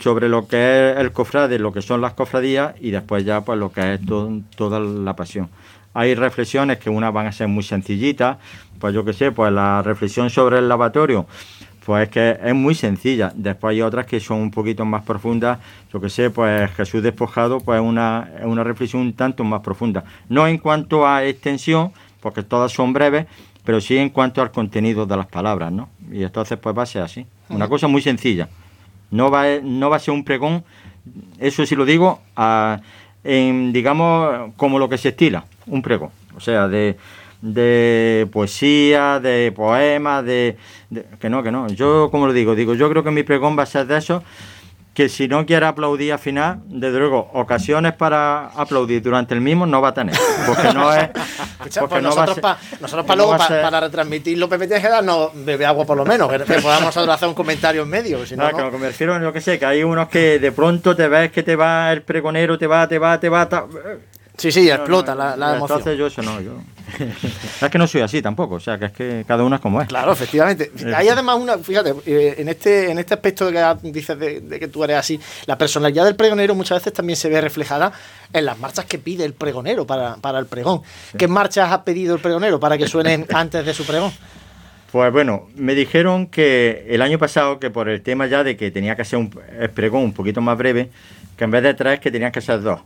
[0.00, 3.58] sobre lo que es el cofrade, lo que son las cofradías y después ya pues
[3.58, 5.48] lo que es to- toda la pasión.
[5.94, 8.36] Hay reflexiones que unas van a ser muy sencillitas,
[8.78, 11.26] pues yo que sé, pues la reflexión sobre el lavatorio,
[11.88, 13.32] pues es que es muy sencilla.
[13.34, 15.58] Después hay otras que son un poquito más profundas,
[15.90, 20.04] yo que sé, pues Jesús despojado, pues es una, una reflexión un tanto más profunda.
[20.28, 23.24] No en cuanto a extensión, porque todas son breves,
[23.64, 25.88] pero sí en cuanto al contenido de las palabras, ¿no?
[26.12, 27.24] Y entonces pues va a ser así.
[27.48, 28.50] Una cosa muy sencilla.
[29.10, 30.64] No va, a- no va a ser un pregón,
[31.38, 32.82] eso sí lo digo, a-
[33.24, 36.10] en, digamos, como lo que se estila, un pregón.
[36.36, 36.98] O sea, de,
[37.40, 40.56] de poesía, de poemas, de,
[40.90, 41.68] de- Que no, que no.
[41.68, 44.22] Yo, como lo digo, digo, yo creo que mi pregón va a ser de eso,
[44.94, 49.64] que si no quiere aplaudir al final, desde luego, ocasiones para aplaudir durante el mismo
[49.66, 50.16] no va a tener.
[50.46, 51.08] Porque no es...
[51.58, 54.66] Escucha, porque pues no nosotros para nosotros pa no luego, pa- ser- para retransmitirlo, Pepe
[54.66, 57.88] tienes que darnos bebe agua por lo menos, que, que podamos hacer un comentario en
[57.88, 58.24] medio.
[58.26, 58.56] Si no, No, no.
[58.56, 61.30] que lo me refiero, yo que sé, que hay unos que de pronto te ves
[61.32, 63.48] que te va el pregonero, te va, te va, te va.
[63.48, 63.66] ta-
[64.36, 65.78] Sí, sí, No, explota no, la, la emoción.
[65.78, 66.52] Entonces yo eso no, yo.
[67.60, 69.80] es que no soy así tampoco, o sea, que es que cada uno es como
[69.80, 69.88] es.
[69.88, 70.70] Claro, efectivamente.
[70.94, 74.68] Hay además una, fíjate, eh, en este, en este aspecto que dices de, de que
[74.68, 77.92] tú eres así, la personalidad del pregonero muchas veces también se ve reflejada
[78.32, 80.82] en las marchas que pide el pregonero para, para el pregón.
[81.16, 84.12] ¿Qué marchas ha pedido el pregonero para que suenen antes de su pregón?
[84.90, 88.70] Pues bueno, me dijeron que el año pasado, que por el tema ya de que
[88.70, 89.30] tenía que ser un
[89.74, 90.90] pregón un poquito más breve,
[91.36, 92.80] que en vez de tres, que tenían que ser dos.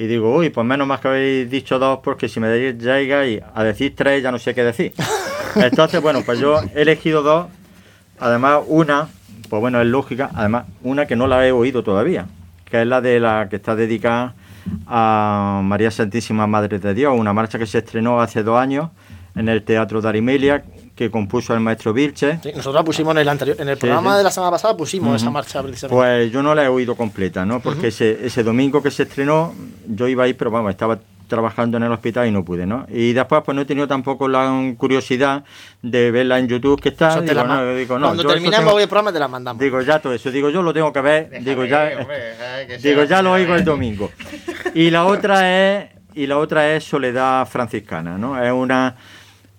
[0.00, 3.64] Y digo, uy, pues menos más que habéis dicho dos, porque si me llegáis a
[3.64, 4.92] decir tres, ya no sé qué decir.
[5.56, 7.48] Entonces, bueno, pues yo he elegido dos.
[8.20, 9.08] Además, una,
[9.50, 10.30] pues bueno, es lógica.
[10.36, 12.28] Además, una que no la he oído todavía,
[12.64, 14.36] que es la de la que está dedicada
[14.86, 18.90] a María Santísima Madre de Dios, una marcha que se estrenó hace dos años
[19.34, 20.62] en el Teatro de Arimelia,
[20.98, 22.40] que compuso el maestro Vilche.
[22.42, 24.18] Sí, nosotros la pusimos en el anterior, en el Sí, programa sí.
[24.18, 25.96] de la semana pasada pusimos esa marcha precisamente.
[25.96, 27.60] Pues yo no la he oído completa, ¿no?
[27.60, 29.54] Porque ese, ese domingo que se estrenó,
[29.86, 32.86] yo iba a ir, pero vamos, estaba trabajando en el hospital y no pude, ¿no?
[32.88, 35.44] Y después pues no he tenido tampoco la curiosidad
[35.82, 37.20] de verla en YouTube que está.
[37.20, 39.60] Digo, no, digo, no, Cuando tengo- hoy el programa te la mandamos.
[39.60, 41.90] Digo, ya todo eso, digo, yo lo tengo que ver, digo, ya,
[42.82, 44.10] digo, ya lo oigo el domingo.
[44.74, 48.42] Y la otra es, y la otra es Soledad Franciscana, ¿no?
[48.42, 48.96] Es una,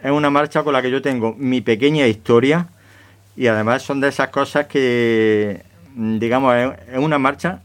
[0.01, 2.67] es una marcha con la que yo tengo mi pequeña historia
[3.35, 5.63] y además son de esas cosas que,
[5.95, 7.61] mm, digamos, es, una marcha,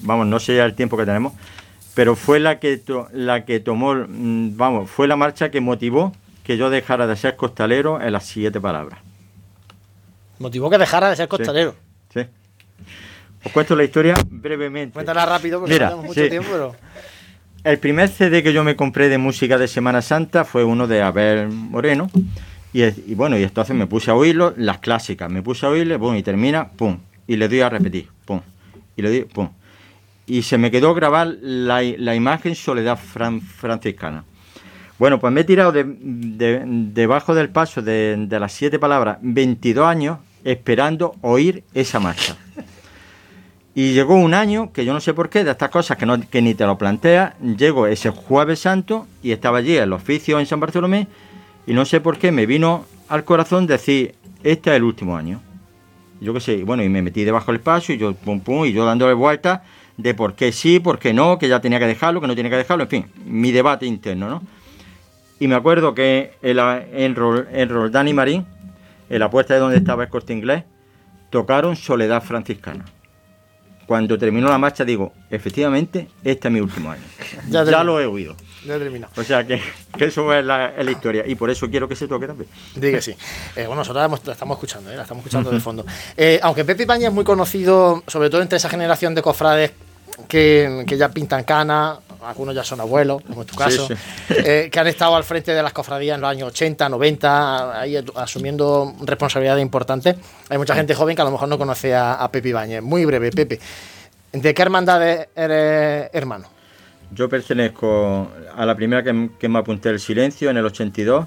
[0.00, 1.32] vamos, no sé ya el tiempo que tenemos,
[1.94, 6.12] pero fue la que, to- la que tomó, mm, vamos, fue la marcha que motivó
[6.44, 9.00] que yo dejara de ser costalero en las siete palabras.
[10.38, 11.74] Motivó que dejara de ser costalero.
[12.14, 12.20] Sí.
[13.44, 14.94] Os cuento la historia brevemente.
[14.94, 16.30] Cuéntala rápido porque Mira, no tenemos mucho sí.
[16.30, 16.76] tiempo, pero...
[17.64, 21.02] El primer CD que yo me compré de música de Semana Santa fue uno de
[21.02, 22.10] Abel Moreno.
[22.72, 25.30] Y, y bueno, y entonces me puse a oírlo, las clásicas.
[25.30, 26.98] Me puse a oírle, pum, y termina, pum.
[27.26, 28.40] Y le doy a repetir, pum.
[28.96, 29.50] Y le doy, pum.
[30.26, 34.24] Y se me quedó grabar la, la imagen Soledad Fran- Franciscana.
[34.98, 39.18] Bueno, pues me he tirado de- de- debajo del paso de, de las siete palabras
[39.22, 42.36] 22 años esperando oír esa marcha.
[43.78, 46.18] Y llegó un año, que yo no sé por qué, de estas cosas que, no,
[46.20, 50.46] que ni te lo planteas, llego ese jueves santo y estaba allí el oficio en
[50.46, 51.06] San Bartolomé
[51.64, 55.40] y no sé por qué me vino al corazón decir, este es el último año.
[56.20, 58.64] Yo qué sé, y bueno, y me metí debajo del paso y yo pum pum,
[58.64, 59.60] y yo dándole vueltas
[59.96, 62.50] de por qué sí, por qué no, que ya tenía que dejarlo, que no tenía
[62.50, 64.42] que dejarlo, en fin, mi debate interno, ¿no?
[65.38, 67.16] Y me acuerdo que en, en,
[67.52, 68.44] en Roldán y Marín,
[69.08, 70.64] en la puerta de donde estaba el corte inglés,
[71.30, 72.84] tocaron Soledad Franciscana.
[73.88, 77.00] Cuando terminó la marcha digo, efectivamente, este es mi último año.
[77.48, 78.36] Ya lo he oído.
[78.66, 79.10] Ya he terminado.
[79.16, 79.62] O sea que,
[79.96, 81.24] que eso es la, es la historia.
[81.26, 82.50] Y por eso quiero que se toque también.
[82.74, 83.12] Di que sí.
[83.56, 84.96] Eh, bueno, nosotros la, estamos escuchando, ¿eh?
[84.96, 85.86] la estamos escuchando de fondo.
[86.18, 89.72] Eh, aunque Pepe Ibañez es muy conocido, sobre todo entre esa generación de cofrades
[90.28, 93.94] que, que ya pintan cana, algunos ya son abuelos, como en tu caso, sí.
[94.28, 97.96] eh, que han estado al frente de las cofradías en los años 80, 90, ahí
[98.16, 100.16] asumiendo responsabilidades importantes.
[100.48, 102.82] Hay mucha gente joven que a lo mejor no conoce a, a Pepe Ibañez.
[102.82, 103.60] Muy breve, Pepe.
[104.32, 106.48] ¿De qué hermandad eres hermano?
[107.10, 111.26] Yo pertenezco a la primera que, que me apunté el silencio en el 82.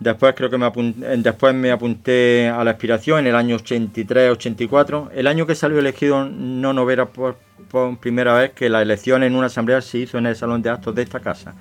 [0.00, 5.10] Después creo que me apunté, después me apunté a la aspiración en el año 83-84.
[5.14, 7.36] El año que salió elegido no novera por,
[7.70, 10.70] por primera vez que la elección en una asamblea se hizo en el salón de
[10.70, 11.54] actos de esta casa.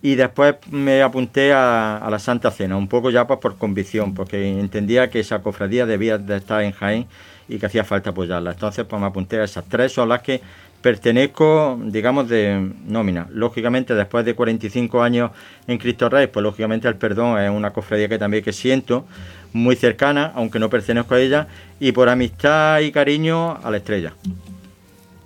[0.00, 4.14] Y después me apunté a, a la Santa Cena, un poco ya pues, por convicción,
[4.14, 7.06] porque entendía que esa cofradía debía de estar en Jaén
[7.48, 8.52] y que hacía falta apoyarla.
[8.52, 10.40] Entonces pues me apunté a esas tres, son las que
[10.82, 13.26] pertenezco, digamos, de nómina.
[13.30, 15.30] Lógicamente, después de 45 años
[15.66, 19.04] en Cristo Rey, pues lógicamente el perdón es una cofradía que también que siento,
[19.52, 21.48] muy cercana, aunque no pertenezco a ella,
[21.80, 24.12] y por amistad y cariño a la estrella.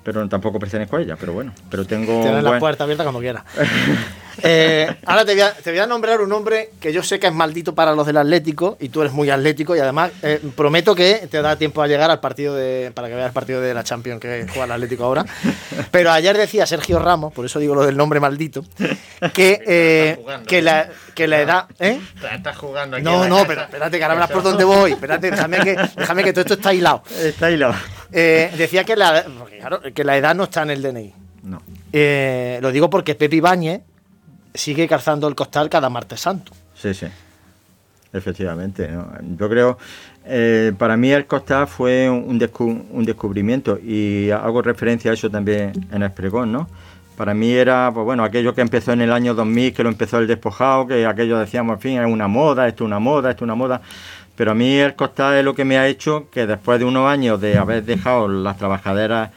[0.05, 2.23] Pero tampoco pertenezco a ella, pero bueno, pero tengo...
[2.23, 3.45] Tienes la puerta abierta cuando quieras.
[4.42, 7.27] Eh, ahora te voy, a, te voy a nombrar un hombre que yo sé que
[7.27, 10.95] es maldito para los del Atlético y tú eres muy atlético y además eh, prometo
[10.95, 13.75] que te da tiempo a llegar al partido de para que veas el partido de
[13.75, 15.25] la Champions que juega el Atlético ahora.
[15.90, 18.64] Pero ayer decía Sergio Ramos, por eso digo lo del nombre maldito,
[19.33, 21.66] que, eh, que, la, que la edad...
[21.79, 22.01] ¿eh?
[22.35, 23.05] Estás jugando aquí.
[23.05, 24.92] No, no, pero espérate, que ahora verás por dónde voy.
[24.92, 27.03] Espérate, déjame que, déjame que todo esto está hilado.
[27.21, 27.75] Está hilado.
[28.12, 29.25] Eh, decía que la,
[29.59, 31.14] claro, que la edad no está en el DNI.
[31.42, 31.62] No.
[31.92, 33.83] Eh, lo digo porque Pepe Ibáñez
[34.55, 36.53] sigue calzando el costal cada martes santo.
[36.75, 37.07] Sí, sí.
[38.12, 38.88] Efectivamente.
[38.88, 39.09] ¿no?
[39.38, 39.79] Yo creo,
[40.27, 45.31] eh, para mí el costal fue un, descu- un descubrimiento y hago referencia a eso
[45.31, 46.69] también en el pregón, ¿no?
[47.17, 50.19] Para mí era, pues bueno, aquello que empezó en el año 2000, que lo empezó
[50.19, 53.45] el despojado, que aquello decíamos, en fin, es una moda, esto es una moda, esto
[53.45, 53.81] es una moda.
[54.35, 57.07] Pero a mí el costal es lo que me ha hecho que después de unos
[57.09, 59.31] años de haber dejado las trabajaderas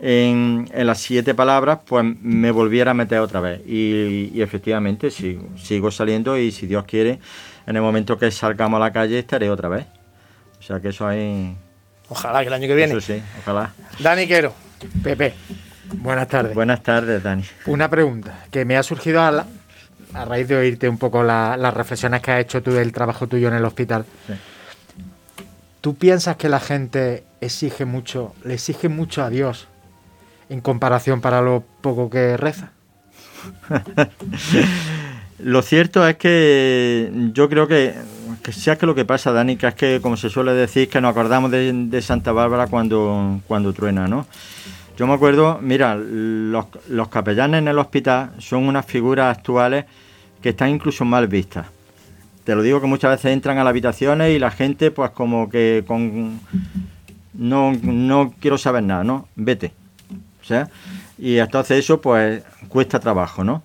[0.00, 3.60] en, en las siete palabras, pues me volviera a meter otra vez.
[3.66, 7.18] Y, y efectivamente sigo, sigo saliendo y si Dios quiere,
[7.66, 9.86] en el momento que salgamos a la calle estaré otra vez.
[10.58, 11.56] O sea que eso ahí...
[12.08, 12.92] Ojalá que el año que viene.
[12.92, 13.72] Eso sí, ojalá.
[14.00, 14.52] Dani Quero.
[15.02, 15.34] Pepe,
[15.94, 16.54] buenas tardes.
[16.54, 17.44] Buenas tardes, Dani.
[17.66, 19.46] Una pregunta que me ha surgido a, la-
[20.14, 23.26] a raíz de oírte un poco la- las reflexiones que has hecho tú del trabajo
[23.26, 24.04] tuyo en el hospital.
[24.26, 24.32] Sí.
[25.80, 29.68] ¿Tú piensas que la gente exige mucho, le exige mucho a Dios
[30.50, 32.72] en comparación para lo poco que reza?
[35.42, 37.94] Lo cierto es que yo creo que,
[38.42, 41.00] que sea que lo que pasa, Dani, que es que, como se suele decir, que
[41.00, 44.26] nos acordamos de, Santa Bárbara cuando, cuando truena, ¿no?
[44.98, 49.86] Yo me acuerdo, mira, los, los capellanes en el hospital son unas figuras actuales
[50.42, 51.68] que están incluso mal vistas.
[52.44, 55.48] Te lo digo que muchas veces entran a las habitaciones y la gente, pues como
[55.48, 56.38] que con...
[57.32, 59.26] No, no quiero saber nada, ¿no?
[59.36, 59.79] Vete.
[60.42, 60.68] Sea,
[61.18, 63.62] y entonces eso pues cuesta trabajo, ¿no?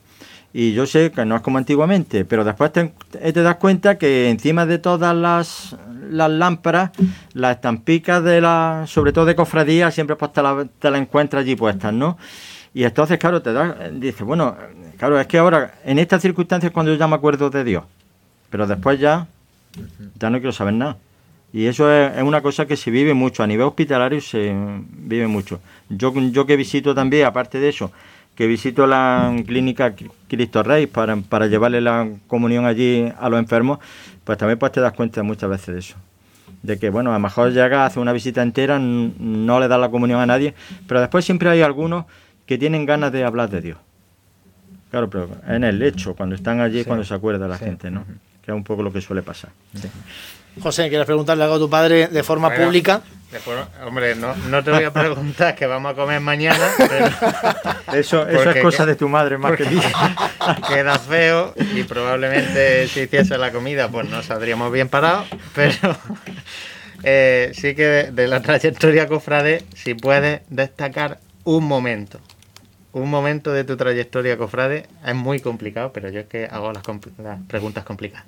[0.58, 4.30] Y yo sé que no es como antiguamente, pero después te, te das cuenta que
[4.30, 5.76] encima de todas las,
[6.10, 6.92] las lámparas,
[7.34, 11.42] las estampicas de la, sobre todo de cofradía, siempre pues te la, te la encuentras
[11.42, 12.18] allí puestas, ¿no?
[12.74, 14.56] Y entonces, claro, te das, dices, bueno,
[14.98, 17.84] claro, es que ahora, en estas circunstancias, cuando yo ya me acuerdo de Dios,
[18.50, 19.28] pero después ya,
[20.18, 20.96] ya no quiero saber nada.
[21.52, 24.54] Y eso es, es una cosa que se vive mucho, a nivel hospitalario se
[24.90, 25.60] vive mucho.
[25.90, 27.92] Yo, yo que visito también, aparte de eso,
[28.36, 29.94] que visito la clínica
[30.28, 33.80] Cristo Rey para, para llevarle la comunión allí a los enfermos,
[34.24, 35.96] pues también pues te das cuenta muchas veces de eso.
[36.64, 39.90] De que, bueno, a lo mejor llega, hace una visita entera, no le da la
[39.90, 40.54] comunión a nadie,
[40.88, 42.06] pero después siempre hay algunos
[42.46, 43.78] que tienen ganas de hablar de Dios.
[44.92, 46.86] Claro, pero en el lecho, cuando están allí, Sí.
[46.86, 47.66] cuando se acuerda la Sí.
[47.66, 48.04] gente, ¿no?
[48.44, 49.52] Que es un poco lo que suele pasar.
[50.62, 53.02] José, ¿quieres preguntarle algo a tu padre de forma Bueno, pública?
[53.36, 57.06] Después, hombre, no, no te voy a preguntar que vamos a comer mañana, pero
[57.94, 59.82] Eso, es cosa que- de tu madre más que mía.
[60.68, 65.74] queda feo y probablemente si hiciese la comida pues no saldríamos bien parados, pero
[67.04, 72.20] eh, sí que de, de la trayectoria cofrade, si puedes destacar un momento,
[72.94, 76.84] un momento de tu trayectoria cofrade, es muy complicado, pero yo es que hago las,
[76.84, 78.26] compl- las preguntas complicadas.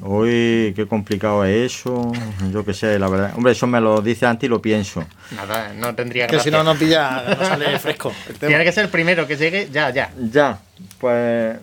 [0.00, 2.12] Uy, qué complicado es eso.
[2.52, 3.32] Yo qué sé, la verdad.
[3.36, 5.04] Hombre, eso me lo dice antes y lo pienso.
[5.34, 6.52] Nada, no tendría Que si gracia.
[6.52, 8.12] no nos pilla, no sale fresco.
[8.38, 10.10] Tiene que ser el primero que llegue, ya, ya.
[10.30, 10.60] Ya,
[11.00, 11.56] pues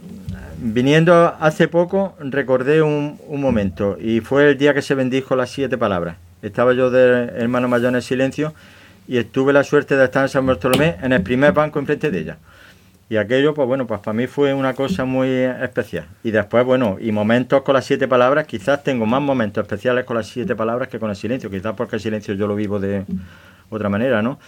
[0.57, 5.49] viniendo hace poco recordé un, un momento y fue el día que se bendijo las
[5.49, 6.17] siete palabras.
[6.41, 8.53] Estaba yo de hermano mayor en el silencio
[9.07, 12.19] y tuve la suerte de estar en San Bartolomé en el primer banco enfrente de
[12.19, 12.37] ella.
[13.07, 16.07] Y aquello, pues bueno, pues para mí fue una cosa muy especial.
[16.23, 20.17] Y después, bueno, y momentos con las siete palabras, quizás tengo más momentos especiales con
[20.17, 23.05] las siete palabras que con el silencio, quizás porque el silencio yo lo vivo de
[23.69, 24.39] otra manera, ¿no?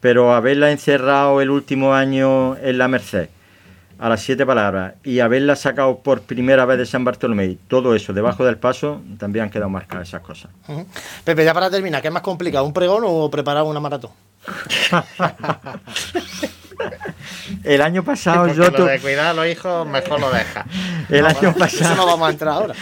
[0.00, 3.30] Pero haberla encerrado el último año en la Merced,
[3.98, 8.12] a las siete palabras, y haberla sacado por primera vez de San Bartolomé, todo eso
[8.12, 10.52] debajo del paso, también han quedado marcadas esas cosas.
[11.24, 14.12] Pepe, ya para terminar, ¿qué es más complicado, un pregón o preparar una maratón?
[17.62, 20.64] El año pasado yo lo de cuidar a los hijos mejor lo deja.
[21.08, 21.84] El año pasado.
[21.92, 22.74] Eso no vamos a entrar ahora.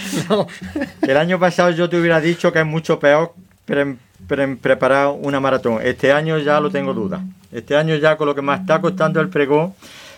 [1.02, 3.32] El año pasado yo te hubiera dicho que es mucho peor
[3.64, 5.78] pre- pre- preparar una maratón.
[5.82, 7.20] Este año ya lo tengo duda.
[7.50, 9.74] Este año ya con lo que me está costando el pregón,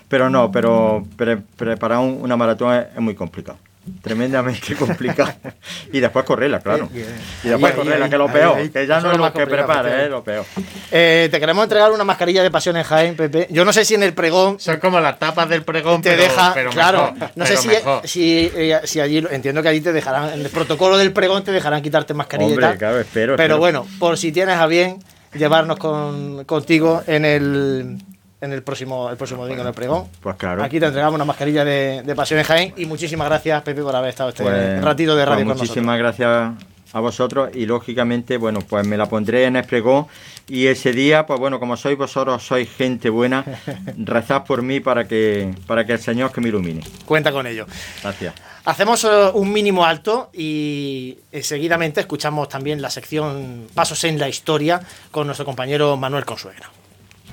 [0.08, 3.58] pero no, pero pre- preparar un- una maratón es, es muy complicado.
[4.02, 5.32] Tremendamente complicado.
[5.92, 6.88] Y después correrla, claro.
[6.92, 8.56] Y después Ahí, correrla, ahí, que lo ahí, peor.
[8.56, 8.68] ahí.
[8.70, 10.44] Que ya no es es lo lo más que prepara, es lo peor.
[10.90, 13.46] Eh, te queremos entregar una mascarilla de Pasión en Jaén, Pepe.
[13.50, 16.22] Yo no sé si en el pregón Son como las tapas del pregón, te pero,
[16.22, 17.68] deja, pero claro, mejor, no sé si,
[18.04, 21.52] si, eh, si allí, entiendo que allí te dejarán, en el protocolo del pregón te
[21.52, 22.78] dejarán quitarte mascarilla Hombre, y tal.
[22.78, 23.58] claro, espero, Pero espero.
[23.58, 24.98] bueno, por si tienes a bien
[25.34, 27.98] llevarnos con, contigo en el,
[28.44, 30.08] en el próximo, el próximo domingo en el pregón.
[30.20, 30.62] Pues claro.
[30.62, 33.94] Aquí te entregamos una mascarilla de, de Pasión en Jaén y muchísimas gracias, Pepe, por
[33.96, 35.68] haber estado este Pues, ratito de pues radio con nosotros.
[35.70, 36.52] muchísimas gracias
[36.92, 40.06] a vosotros y lógicamente, bueno, pues me la pondré en el pregón
[40.46, 43.44] y ese día, pues bueno, como sois vosotros, sois gente buena,
[43.98, 46.82] rezad por mí para que, para que el Señor que me ilumine.
[47.04, 47.66] Cuenta con ello.
[48.02, 48.34] Gracias.
[48.66, 54.80] Hacemos eh, un mínimo alto y seguidamente escuchamos también la sección Pasos en la Historia
[55.10, 56.70] con nuestro compañero Manuel Consuegra.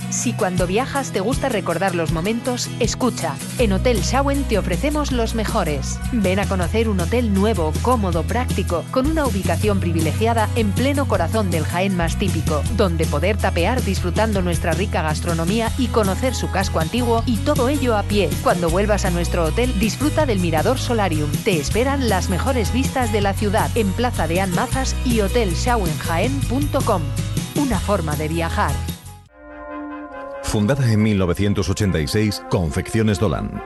[0.10, 3.36] Si cuando viajas te gusta recordar los momentos, escucha.
[3.60, 5.99] En Hotel Shawen te ofrecemos los mejores.
[6.12, 11.49] Ven a conocer un hotel nuevo, cómodo, práctico, con una ubicación privilegiada en pleno corazón
[11.52, 16.80] del Jaén más típico, donde poder tapear disfrutando nuestra rica gastronomía y conocer su casco
[16.80, 18.30] antiguo y todo ello a pie.
[18.43, 21.32] Cuando vuelvas a nuestro hotel, disfruta del Mirador Solarium.
[21.43, 27.02] Te esperan las mejores vistas de la ciudad en Plaza de Anmazas y hotelshawenjaen.com.
[27.56, 28.91] Una forma de viajar.
[30.52, 33.64] Fundada en 1986, Confecciones Dolan.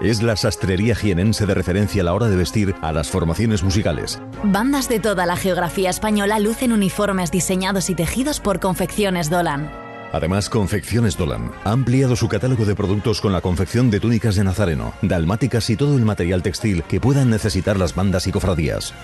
[0.00, 4.20] Es la sastrería jienense de referencia a la hora de vestir a las formaciones musicales.
[4.42, 9.70] Bandas de toda la geografía española lucen uniformes diseñados y tejidos por Confecciones Dolan.
[10.12, 14.42] Además, Confecciones Dolan ha ampliado su catálogo de productos con la confección de túnicas de
[14.42, 18.94] nazareno, dalmáticas y todo el material textil que puedan necesitar las bandas y cofradías.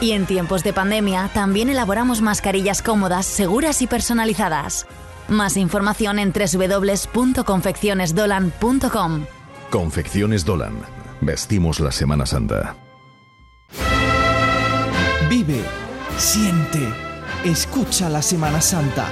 [0.00, 4.86] Y en tiempos de pandemia también elaboramos mascarillas cómodas, seguras y personalizadas.
[5.28, 9.26] Más información en www.confeccionesdolan.com.
[9.70, 10.74] Confecciones Dolan.
[11.20, 12.76] Vestimos la Semana Santa.
[15.28, 15.62] Vive,
[16.18, 16.88] siente,
[17.44, 19.06] escucha la Semana Santa.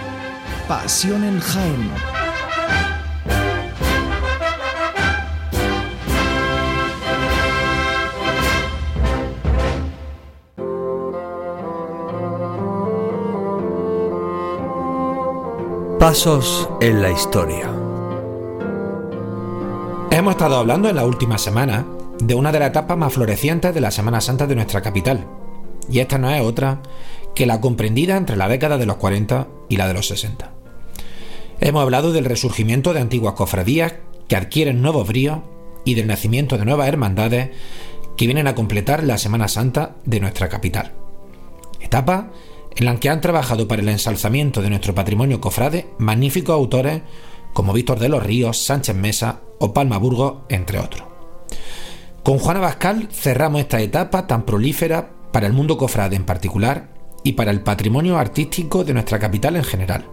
[0.69, 1.91] Pasión en Jaén.
[16.05, 17.73] Pasos en la historia.
[20.11, 21.87] Hemos estado hablando en la última semana
[22.19, 25.27] de una de las etapas más florecientes de la Semana Santa de nuestra capital.
[25.89, 26.83] Y esta no es otra
[27.35, 30.51] que la comprendida entre la década de los 40 y la de los 60.
[31.61, 33.95] Hemos hablado del resurgimiento de antiguas cofradías
[34.29, 35.39] que adquieren nuevos bríos
[35.87, 37.49] y del nacimiento de nuevas hermandades
[38.19, 40.93] que vienen a completar la Semana Santa de nuestra capital.
[41.81, 42.29] Etapa
[42.77, 47.03] en la que han trabajado para el ensalzamiento de nuestro patrimonio cofrade magníficos autores
[47.53, 51.05] como Víctor de los Ríos, Sánchez Mesa o Palma Burgos, entre otros.
[52.23, 56.89] Con Juana Bascal cerramos esta etapa tan prolífera para el mundo cofrade en particular
[57.23, 60.07] y para el patrimonio artístico de nuestra capital en general.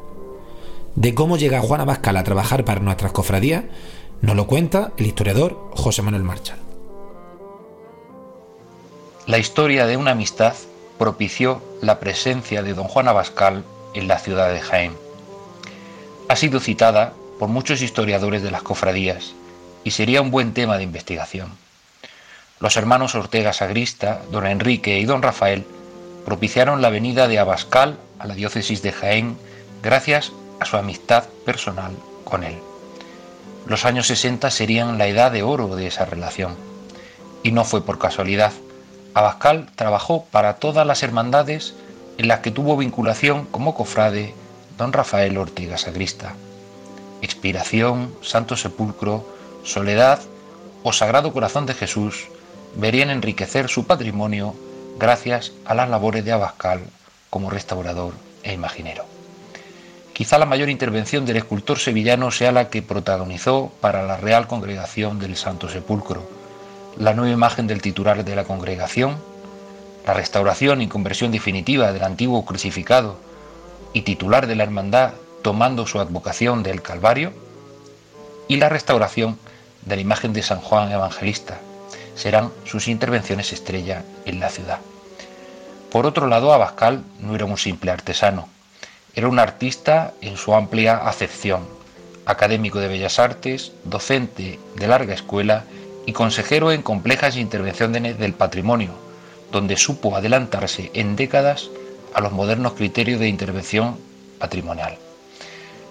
[0.95, 3.63] De cómo llega Juana Bascal a trabajar para nuestras cofradías,
[4.21, 6.59] nos lo cuenta el historiador José Manuel Marchal.
[9.25, 10.53] La historia de una amistad
[11.01, 13.63] propició la presencia de don Juan Abascal
[13.95, 14.95] en la ciudad de Jaén.
[16.29, 19.33] Ha sido citada por muchos historiadores de las cofradías
[19.83, 21.53] y sería un buen tema de investigación.
[22.59, 25.65] Los hermanos Ortega Sagrista, don Enrique y don Rafael
[26.23, 29.39] propiciaron la venida de Abascal a la diócesis de Jaén
[29.81, 31.93] gracias a su amistad personal
[32.25, 32.59] con él.
[33.65, 36.55] Los años 60 serían la edad de oro de esa relación.
[37.41, 38.53] Y no fue por casualidad.
[39.13, 41.73] Abascal trabajó para todas las hermandades
[42.17, 44.33] en las que tuvo vinculación como cofrade
[44.77, 46.33] don Rafael Ortega Sagrista.
[47.21, 49.25] Expiración, Santo Sepulcro,
[49.63, 50.19] Soledad
[50.83, 52.27] o Sagrado Corazón de Jesús
[52.75, 54.55] verían enriquecer su patrimonio
[54.97, 56.81] gracias a las labores de Abascal
[57.29, 59.03] como restaurador e imaginero.
[60.13, 65.19] Quizá la mayor intervención del escultor sevillano sea la que protagonizó para la Real Congregación
[65.19, 66.40] del Santo Sepulcro,
[66.97, 69.17] la nueva imagen del titular de la congregación,
[70.05, 73.17] la restauración y conversión definitiva del antiguo crucificado
[73.93, 77.33] y titular de la hermandad tomando su advocación del Calvario,
[78.47, 79.37] y la restauración
[79.85, 81.59] de la imagen de San Juan Evangelista
[82.15, 84.79] serán sus intervenciones estrella en la ciudad.
[85.91, 88.47] Por otro lado, Abascal no era un simple artesano,
[89.15, 91.67] era un artista en su amplia acepción,
[92.25, 95.65] académico de bellas artes, docente de larga escuela
[96.05, 98.91] y consejero en complejas intervenciones del patrimonio,
[99.51, 101.69] donde supo adelantarse en décadas
[102.13, 103.97] a los modernos criterios de intervención
[104.39, 104.97] patrimonial.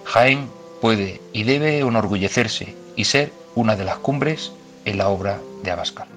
[0.04, 0.48] Jaén
[0.80, 4.52] puede y debe enorgullecerse y ser una de las cumbres
[4.84, 6.08] en la obra de Abascal.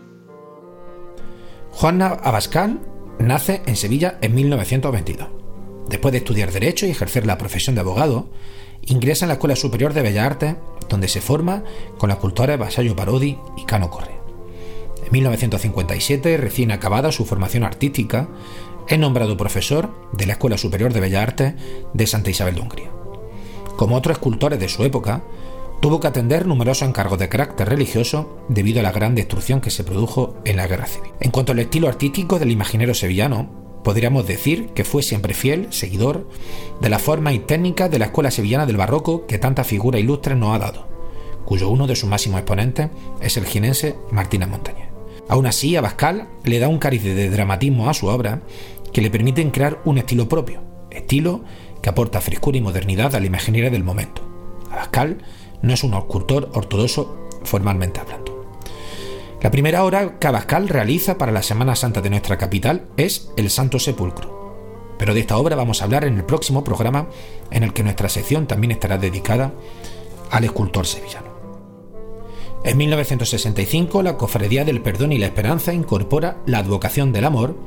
[1.72, 2.80] Juan Abascal
[3.20, 5.28] nace en Sevilla en 1922.
[5.90, 8.30] Después de estudiar Derecho y ejercer la profesión de abogado,
[8.88, 10.56] ingresa en la Escuela Superior de Bellas Artes,
[10.90, 11.64] donde se forma
[11.98, 14.20] con los escultores Vasallo Parodi y Cano Correa.
[15.06, 18.30] En 1957, recién acabada su formación artística,
[18.88, 21.54] es nombrado profesor de la Escuela Superior de Bellas Artes
[21.94, 22.92] de Santa Isabel de Hungría.
[23.78, 25.24] Como otros escultores de su época,
[25.82, 29.84] tuvo que atender numerosos encargos de carácter religioso debido a la gran destrucción que se
[29.84, 31.12] produjo en la Guerra Civil.
[31.20, 36.28] En cuanto al estilo artístico del imaginero sevillano, podríamos decir que fue siempre fiel, seguidor,
[36.82, 40.36] de la forma y técnica de la escuela sevillana del barroco que tanta figura ilustre
[40.36, 40.88] nos ha dado,
[41.46, 42.90] cuyo uno de sus máximos exponentes
[43.22, 44.88] es el jinense Martínez Montañez.
[45.30, 48.42] Aún así, Abascal le da un cariz de dramatismo a su obra
[48.92, 50.62] que le permiten crear un estilo propio,
[50.92, 51.44] estilo
[51.82, 54.22] que aporta frescura y modernidad a la imaginería del momento.
[54.72, 55.24] Abascal
[55.62, 58.33] no es un escultor ortodoxo formalmente hablando.
[59.44, 63.50] La primera obra que Abascal realiza para la Semana Santa de nuestra capital es El
[63.50, 64.96] Santo Sepulcro.
[64.98, 67.10] Pero de esta obra vamos a hablar en el próximo programa
[67.52, 69.52] en el que nuestra sección también estará dedicada
[70.32, 71.28] al escultor sevillano.
[72.64, 77.58] En 1965, la Cofradía del Perdón y la Esperanza incorpora la advocación del amor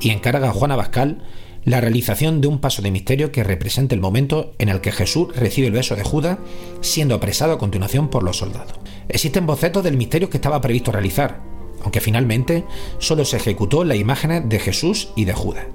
[0.00, 1.26] y encarga a Juan Abascal
[1.64, 5.28] la realización de un paso de misterio que represente el momento en el que Jesús
[5.36, 6.38] recibe el beso de Judas,
[6.80, 8.74] siendo apresado a continuación por los soldados.
[9.08, 11.40] Existen bocetos del misterio que estaba previsto realizar,
[11.82, 12.64] aunque finalmente
[12.98, 15.66] solo se ejecutó las imágenes de Jesús y de Judas.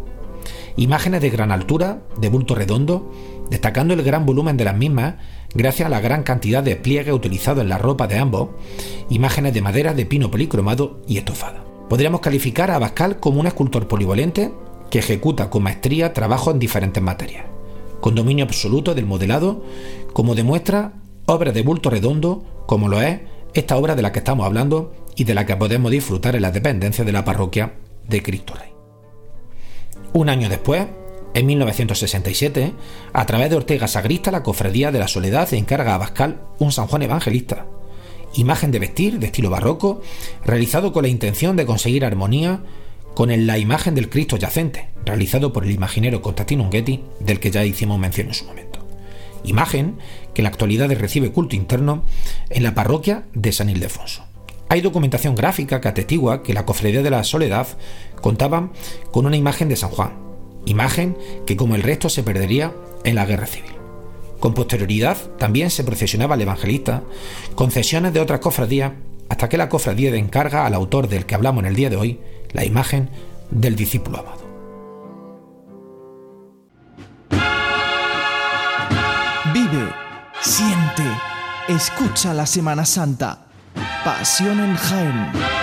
[0.76, 3.12] Imágenes de gran altura, de bulto redondo,
[3.50, 5.16] destacando el gran volumen de las mismas
[5.54, 8.50] gracias a la gran cantidad de pliegue utilizado en la ropa de ambos,
[9.10, 11.64] imágenes de madera de pino policromado y estofada.
[11.90, 14.52] Podríamos calificar a Abascal como un escultor polivalente
[14.94, 17.46] que ejecuta con maestría trabajos en diferentes materias,
[18.00, 19.66] con dominio absoluto del modelado,
[20.14, 20.94] como demuestra
[21.26, 23.22] obras de bulto redondo, como lo es
[23.56, 26.52] esta obra de la que estamos hablando y de la que podemos disfrutar en la
[26.52, 27.74] dependencia de la parroquia
[28.08, 28.70] de Cristo Rey.
[30.14, 30.86] Un año después,
[31.34, 32.74] en 1967,
[33.14, 36.86] a través de Ortega Sagrista, la Cofradía de la Soledad encarga a Bascal un San
[36.86, 37.66] Juan Evangelista,
[38.36, 40.02] imagen de vestir de estilo barroco,
[40.46, 42.62] realizado con la intención de conseguir armonía
[43.14, 47.64] con la imagen del Cristo yacente, realizado por el imaginero Constantino Unghetti, del que ya
[47.64, 48.80] hicimos mención en su momento.
[49.44, 49.98] Imagen
[50.34, 52.04] que en la actualidad recibe culto interno
[52.50, 54.24] en la parroquia de San Ildefonso.
[54.70, 57.68] Hay documentación gráfica que atestigua que la cofradía de la Soledad
[58.22, 58.72] contaba
[59.12, 60.14] con una imagen de San Juan,
[60.66, 63.74] imagen que como el resto se perdería en la guerra civil.
[64.40, 67.04] Con posterioridad también se procesionaba al evangelista
[67.56, 68.94] con cesiones de otras cofradías
[69.30, 71.96] hasta que la cofradía de encarga al autor del que hablamos en el día de
[71.96, 72.20] hoy
[72.54, 73.10] la imagen
[73.52, 74.44] del discípulo amado.
[79.54, 79.90] Vive,
[80.42, 81.04] siente,
[81.68, 83.46] escucha la Semana Santa.
[84.04, 85.63] Pasión en Jaén.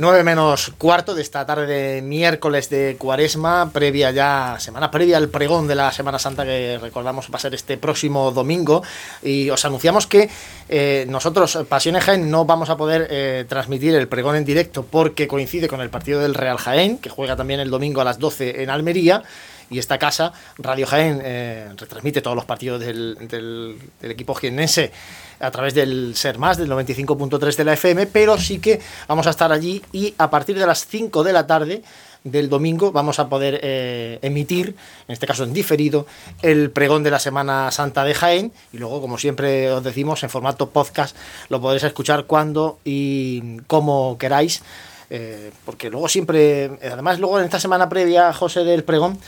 [0.00, 5.28] 9 menos cuarto de esta tarde de miércoles de cuaresma, previa ya, semana previa al
[5.28, 8.82] pregón de la Semana Santa que recordamos va a ser este próximo domingo.
[9.22, 10.30] Y os anunciamos que
[10.70, 15.28] eh, nosotros, Pasiones Jaén, no vamos a poder eh, transmitir el pregón en directo porque
[15.28, 18.62] coincide con el partido del Real Jaén, que juega también el domingo a las 12
[18.62, 19.22] en Almería
[19.70, 24.92] y esta casa, Radio Jaén, eh, retransmite todos los partidos del, del, del equipo jiennense
[25.38, 29.30] a través del Ser Más, del 95.3 de la FM, pero sí que vamos a
[29.30, 31.82] estar allí y a partir de las 5 de la tarde
[32.24, 34.74] del domingo vamos a poder eh, emitir,
[35.08, 36.06] en este caso en diferido,
[36.42, 38.52] el pregón de la Semana Santa de Jaén.
[38.72, 41.16] Y luego, como siempre os decimos, en formato podcast
[41.48, 44.62] lo podréis escuchar cuando y como queráis,
[45.08, 49.18] eh, porque luego siempre, además luego en esta semana previa, José del pregón,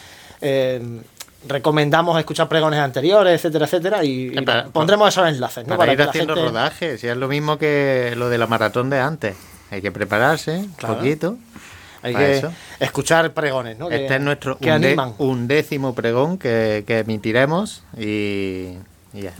[0.42, 1.00] eh,
[1.48, 5.66] recomendamos escuchar pregones anteriores, etcétera, etcétera, y, y pondremos esos enlaces.
[5.66, 5.76] ¿no?
[5.76, 8.46] Para, ir que la haciendo gente- rodaje, si es lo mismo que lo de la
[8.46, 9.36] maratón de antes.
[9.70, 11.36] Hay que prepararse un poquito.
[12.02, 12.52] Hay para que eso.
[12.80, 13.88] escuchar pregones, ¿no?
[13.88, 18.74] Que- Este es nuestro que undécimo pregón que, que emitiremos y,
[19.14, 19.32] y ya,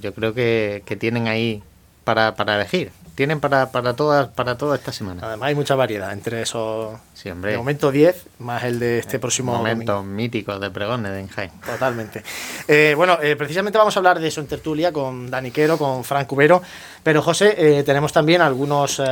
[0.00, 1.62] yo creo que, que tienen ahí
[2.04, 2.90] para, para elegir.
[3.18, 5.22] Tienen para, para, toda, para toda esta semana.
[5.24, 7.00] Además hay mucha variedad entre esos...
[7.14, 7.50] Sí, hombre.
[7.50, 11.50] De momento 10, más el de este próximo Momentos míticos de pregones de Enjaen.
[11.66, 12.22] Totalmente.
[12.68, 16.04] Eh, bueno, eh, precisamente vamos a hablar de eso en tertulia con Dani Quero, con
[16.04, 16.62] Frank Cubero,
[17.02, 19.02] pero José, eh, tenemos también algunos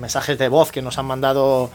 [0.00, 1.70] mensajes de voz que nos han mandado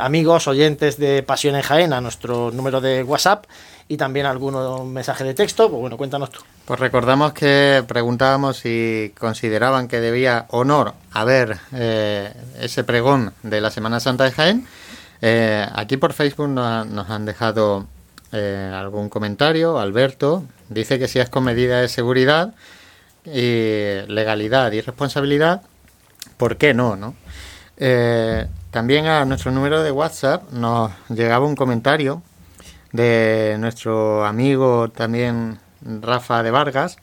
[0.00, 3.44] amigos, oyentes de Pasión en Jaén a nuestro número de WhatsApp
[3.92, 5.68] y también algunos mensajes de texto.
[5.68, 6.40] Pues bueno, cuéntanos tú.
[6.64, 13.70] Pues recordamos que preguntábamos si consideraban que debía honor haber eh, ese pregón de la
[13.70, 14.66] Semana Santa de Jaén.
[15.20, 17.86] Eh, aquí por Facebook nos, ha- nos han dejado
[18.32, 19.78] eh, algún comentario.
[19.78, 22.54] Alberto dice que si es con medida de seguridad,
[23.24, 25.62] y legalidad y responsabilidad,
[26.38, 26.96] ¿por qué no?
[26.96, 27.14] no?
[27.76, 32.22] Eh, también a nuestro número de WhatsApp nos llegaba un comentario
[32.92, 36.98] de nuestro amigo también Rafa de Vargas,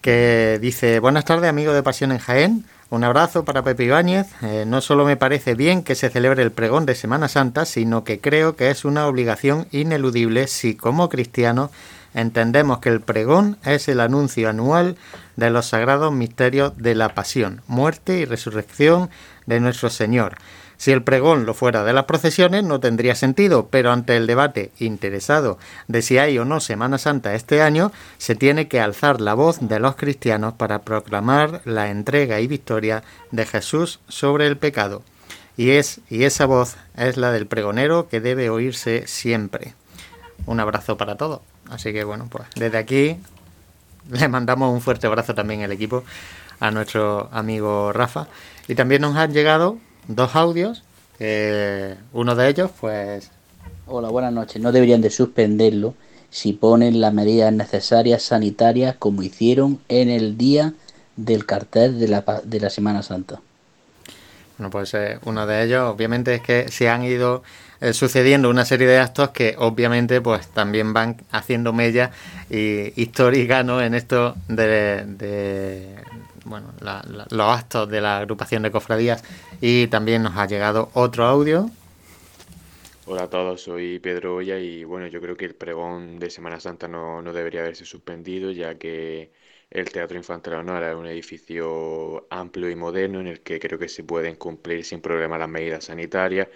[0.00, 4.64] que dice, buenas tardes amigo de Pasión en Jaén, un abrazo para Pepe Ibáñez, Eh,
[4.66, 8.20] no solo me parece bien que se celebre el pregón de Semana Santa, sino que
[8.20, 11.70] creo que es una obligación ineludible si como cristianos
[12.14, 14.96] entendemos que el pregón es el anuncio anual
[15.36, 19.10] de los sagrados misterios de la pasión, muerte y resurrección
[19.46, 20.36] de nuestro Señor.
[20.84, 24.70] Si el pregón lo fuera de las procesiones no tendría sentido, pero ante el debate
[24.78, 25.58] interesado
[25.88, 29.66] de si hay o no Semana Santa este año, se tiene que alzar la voz
[29.66, 35.02] de los cristianos para proclamar la entrega y victoria de Jesús sobre el pecado.
[35.56, 39.72] Y, es, y esa voz es la del pregonero que debe oírse siempre.
[40.44, 41.40] Un abrazo para todos.
[41.70, 43.16] Así que bueno, pues desde aquí
[44.10, 46.04] le mandamos un fuerte abrazo también al equipo,
[46.60, 48.28] a nuestro amigo Rafa.
[48.68, 49.78] Y también nos han llegado
[50.08, 50.82] dos audios.
[52.12, 53.30] uno de ellos, pues,
[53.86, 54.62] Hola, buenas noches.
[54.62, 55.94] No deberían de suspenderlo
[56.30, 60.72] si ponen las medidas necesarias sanitarias como hicieron en el día
[61.16, 63.40] del cartel de la, de la Semana Santa.
[64.56, 67.42] bueno, pues eh, uno de ellos, obviamente, es que se han ido
[67.82, 72.10] eh, sucediendo una serie de actos que, obviamente, pues también van haciendo mella
[72.48, 73.82] y históricas, ¿no?
[73.82, 75.94] En esto de, de,
[76.44, 79.22] bueno, la- la- los actos de la agrupación de cofradías.
[79.60, 81.70] Y también nos ha llegado otro audio
[83.06, 86.58] Hola a todos, soy Pedro Olla y bueno, yo creo que el pregón de Semana
[86.60, 89.30] Santa no, no debería haberse suspendido ya que
[89.70, 93.88] el Teatro Infantil Honor es un edificio amplio y moderno en el que creo que
[93.90, 96.48] se pueden cumplir sin problema las medidas sanitarias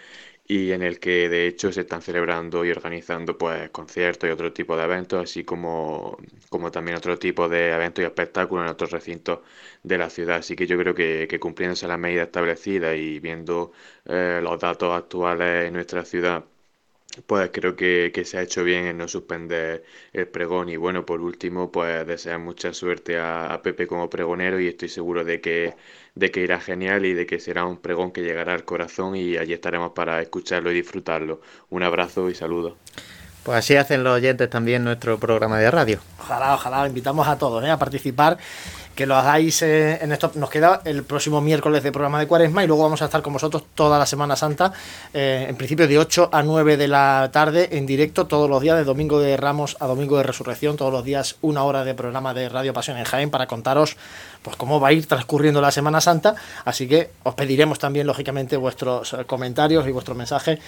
[0.49, 4.53] y en el que de hecho se están celebrando y organizando pues conciertos y otro
[4.53, 6.17] tipo de eventos, así como,
[6.49, 9.41] como también otro tipo de eventos y espectáculos en otros recintos
[9.83, 10.39] de la ciudad.
[10.39, 13.73] Así que yo creo que, que cumpliéndose las medidas establecidas y viendo
[14.07, 16.45] eh, los datos actuales en nuestra ciudad,
[17.27, 21.05] pues creo que, que se ha hecho bien en no suspender el pregón y bueno,
[21.07, 25.41] por último, pues desear mucha suerte a, a Pepe como pregonero y estoy seguro de
[25.41, 25.75] que,
[26.15, 29.37] de que irá genial y de que será un pregón que llegará al corazón y
[29.37, 31.41] allí estaremos para escucharlo y disfrutarlo.
[31.71, 32.75] Un abrazo y saludos.
[33.49, 36.01] Pues así hacen los oyentes también nuestro programa de radio.
[36.21, 37.71] Ojalá, ojalá, invitamos a todos ¿eh?
[37.71, 38.37] a participar,
[38.99, 40.33] que lo hagáis eh, en esto.
[40.35, 43.33] Nos queda el próximo miércoles de programa de Cuaresma y luego vamos a estar con
[43.33, 44.73] vosotros toda la Semana Santa,
[45.15, 48.77] eh, en principio de 8 a 9 de la tarde, en directo todos los días,
[48.77, 52.35] de Domingo de Ramos a Domingo de Resurrección, todos los días una hora de programa
[52.35, 53.97] de Radio Pasión en Jaén para contaros
[54.43, 56.35] pues cómo va a ir transcurriendo la Semana Santa.
[56.65, 60.59] Así que os pediremos también, lógicamente, vuestros eh, comentarios y vuestros mensajes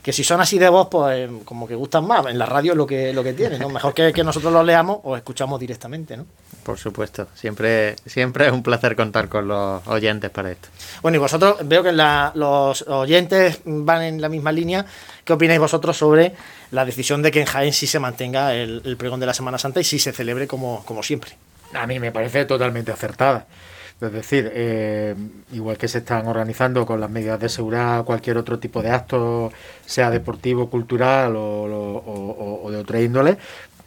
[0.00, 2.24] que si son así de voz, pues eh, como que gustan más.
[2.26, 3.68] En la radio lo que, lo que tiene, ¿no?
[3.68, 6.26] Mejor que, que nosotros los leamos o escuchamos directamente, ¿no?
[6.62, 10.68] Por supuesto, siempre, siempre es un placer contar con los oyentes para esto.
[11.02, 14.84] Bueno, y vosotros veo que la- los oyentes van en la misma línea.
[15.24, 16.34] ¿Qué opináis vosotros sobre
[16.70, 19.56] la decisión de que en Jaén sí se mantenga el, el pregón de la Semana
[19.58, 21.32] Santa y sí se celebre como, como siempre?
[21.74, 23.46] A mí me parece totalmente acertada.
[24.00, 25.14] Es decir, eh,
[25.52, 29.52] igual que se están organizando con las medidas de seguridad cualquier otro tipo de acto,
[29.84, 33.36] sea deportivo, cultural o, o- o de otra índole,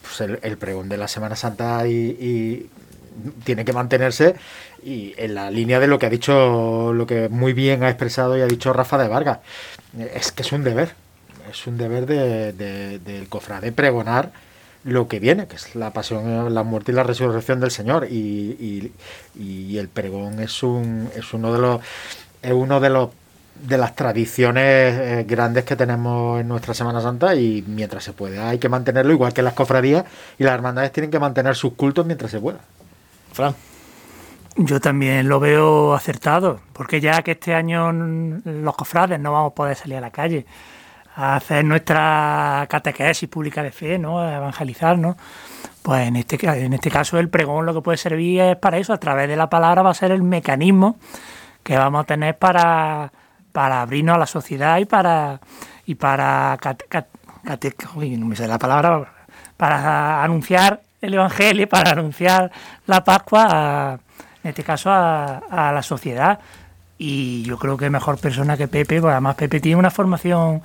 [0.03, 2.69] pues el, el pregón de la Semana Santa y,
[3.43, 4.35] tiene que mantenerse
[4.83, 8.37] y en la línea de lo que ha dicho, lo que muy bien ha expresado
[8.37, 9.39] y ha dicho Rafa de Vargas.
[10.15, 10.93] Es que es un deber,
[11.49, 14.31] es un deber de- de- del cofrade pregonar
[14.83, 18.07] lo que viene, que es la pasión, la muerte y la resurrección del Señor.
[18.09, 18.11] Y,
[18.59, 18.91] y-
[19.39, 21.81] y el pregón es un es uno de los
[22.41, 23.09] es uno de los
[23.55, 28.49] de las tradiciones eh, grandes que tenemos en nuestra Semana Santa y mientras se pueda
[28.49, 30.05] hay que mantenerlo igual que las cofradías
[30.37, 32.59] y las hermandades tienen que mantener sus cultos mientras se pueda.
[33.31, 33.55] Fran.
[34.55, 39.55] Yo también lo veo acertado, porque ya que este año los cofrades no vamos a
[39.55, 40.45] poder salir a la calle
[41.15, 44.19] a hacer nuestra catequesis pública de fe, ¿no?
[44.19, 45.15] a evangelizar, ¿no?
[45.83, 48.93] pues en este, en este caso el pregón lo que puede servir es para eso,
[48.93, 50.97] a través de la palabra va a ser el mecanismo
[51.61, 53.11] que vamos a tener para,
[53.53, 55.39] para abrirnos a la sociedad y para
[55.85, 56.57] y para
[58.17, 59.13] no me sé la palabra
[59.55, 62.51] para anunciar el evangelio para anunciar
[62.85, 63.99] la Pascua
[64.43, 66.37] en este caso a, a, la sociedad.
[66.97, 70.61] Y yo creo que mejor persona que Pepe pues además Pepe tiene una formación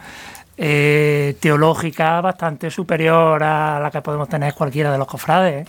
[0.61, 5.69] eh, teológica bastante superior a la que podemos tener cualquiera de los cofrades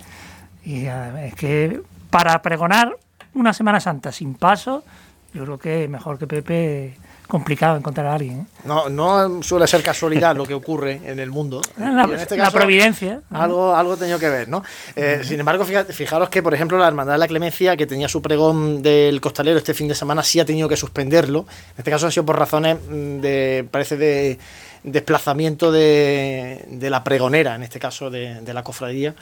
[0.65, 2.97] y es que para pregonar
[3.35, 4.83] una Semana Santa sin paso
[5.31, 6.97] yo creo que mejor que Pepe
[7.29, 8.39] complicado encontrar a alguien.
[8.39, 8.45] ¿eh?
[8.65, 11.61] No, no suele ser casualidad lo que ocurre en el mundo.
[11.77, 13.21] La, este la providencia.
[13.29, 14.63] Algo, algo tenía que ver, ¿no?
[14.95, 18.23] Eh, sin embargo, fijaros que, por ejemplo, la Hermandad de la Clemencia, que tenía su
[18.23, 21.45] pregón del costalero este fin de semana, sí ha tenido que suspenderlo.
[21.75, 24.39] En este caso ha sido por razones mm, de, parece, de
[24.83, 29.13] desplazamiento de, de la pregonera, en este caso de, de la cofradía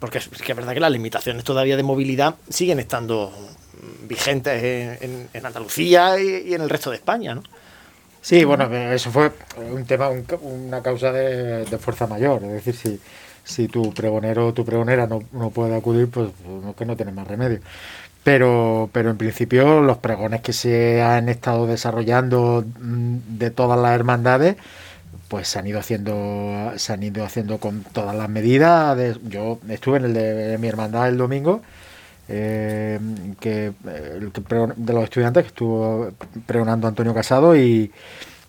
[0.00, 3.32] porque es, que es verdad que las limitaciones todavía de movilidad siguen estando
[4.08, 4.62] vigentes
[5.02, 7.42] en, en, Andalucía y, en el resto de España, ¿no?
[8.20, 9.32] Sí, bueno, eso fue
[9.70, 10.08] un tema,
[10.40, 12.42] una causa de, fuerza mayor.
[12.44, 13.00] Es decir, si,
[13.44, 17.12] si tu pregonero o tu pregonera no, no puede acudir, pues, pues que no tiene
[17.12, 17.60] más remedio.
[18.22, 23.94] Pero, pero en principio los pregones que se han estado desarrollando mm, de todas las
[23.94, 24.56] hermandades,
[25.28, 29.18] pues se han ido haciendo, se han ido haciendo con todas las medidas.
[29.24, 31.60] yo estuve en el de mi hermandad el domingo
[32.28, 32.98] eh,
[33.38, 34.32] que, el
[34.76, 36.10] de los estudiantes que estuvo
[36.46, 37.90] pregonando Antonio Casado y,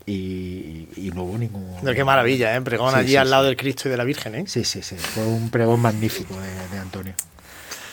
[0.05, 1.65] y, no hubo ningún.
[1.93, 2.61] qué maravilla, ¿eh?
[2.61, 4.43] Pregón allí al lado del Cristo y de la Virgen, ¿eh?
[4.47, 4.95] Sí, sí, sí.
[4.95, 6.35] Fue un pregón magnífico
[6.71, 7.13] de, Antonio.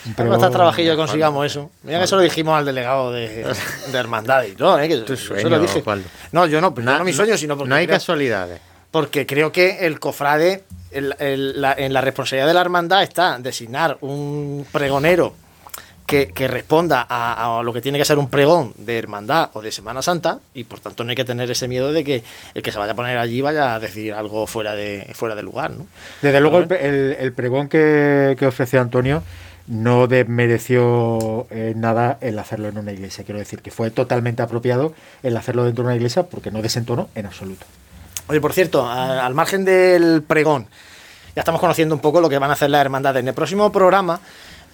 [0.05, 1.71] Un pregón, está trabajillo consigamos eso.
[1.83, 3.45] Mira que eso lo dijimos al delegado de,
[3.91, 4.87] de Hermandad y todo, ¿eh?
[4.87, 5.83] Que sueño, lo dije.
[6.31, 7.69] No, yo no, no, no mi sueño, sino porque.
[7.69, 8.61] No hay casualidades.
[8.91, 15.42] Porque creo que el cofrade, en la responsabilidad de la hermandad está designar un pregonero
[16.05, 20.01] que, responda a, lo que tiene que ser un pregón de hermandad o de Semana
[20.01, 22.23] Santa y por tanto no hay que tener ese miedo de que
[22.53, 25.43] el que se vaya a poner allí vaya a decir algo fuera de, fuera de
[25.43, 25.71] lugar.
[25.71, 25.87] ¿no?
[26.21, 29.23] Desde luego el, pregón que, que ofreció Antonio
[29.67, 33.23] no desmereció eh, nada el hacerlo en una iglesia.
[33.23, 34.93] Quiero decir que fue totalmente apropiado
[35.23, 37.65] el hacerlo dentro de una iglesia porque no desentonó en absoluto.
[38.27, 40.67] Oye, por cierto, al margen del pregón,
[41.35, 43.21] ya estamos conociendo un poco lo que van a hacer las hermandades.
[43.21, 44.19] En el próximo programa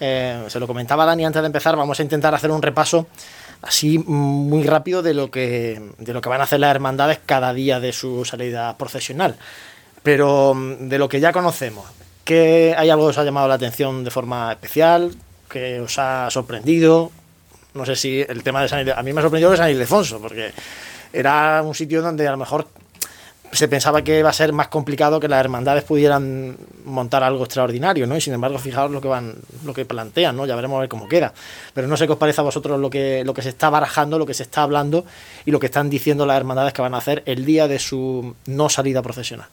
[0.00, 3.06] eh, se lo comentaba Dani antes de empezar, vamos a intentar hacer un repaso
[3.62, 7.52] así muy rápido de lo que de lo que van a hacer las hermandades cada
[7.52, 9.36] día de su salida procesional.
[10.02, 11.84] Pero mm, de lo que ya conocemos,
[12.24, 15.14] que hay algo que os ha llamado la atención de forma especial,
[15.48, 17.10] que os ha sorprendido.
[17.74, 19.70] No sé si el tema de San Ildefonso, a mí me ha sorprendido de San
[19.70, 20.52] Ildefonso, porque
[21.12, 22.66] era un sitio donde a lo mejor
[23.52, 28.06] se pensaba que iba a ser más complicado que las hermandades pudieran montar algo extraordinario,
[28.06, 28.16] ¿no?
[28.16, 29.34] Y sin embargo, fijaos lo que van,
[29.64, 30.46] lo que plantean, ¿no?
[30.46, 31.32] Ya veremos a ver cómo queda.
[31.74, 34.18] Pero no sé qué os parece a vosotros lo que, lo que se está barajando,
[34.18, 35.04] lo que se está hablando
[35.44, 38.36] y lo que están diciendo las hermandades que van a hacer el día de su
[38.46, 39.48] no salida procesional.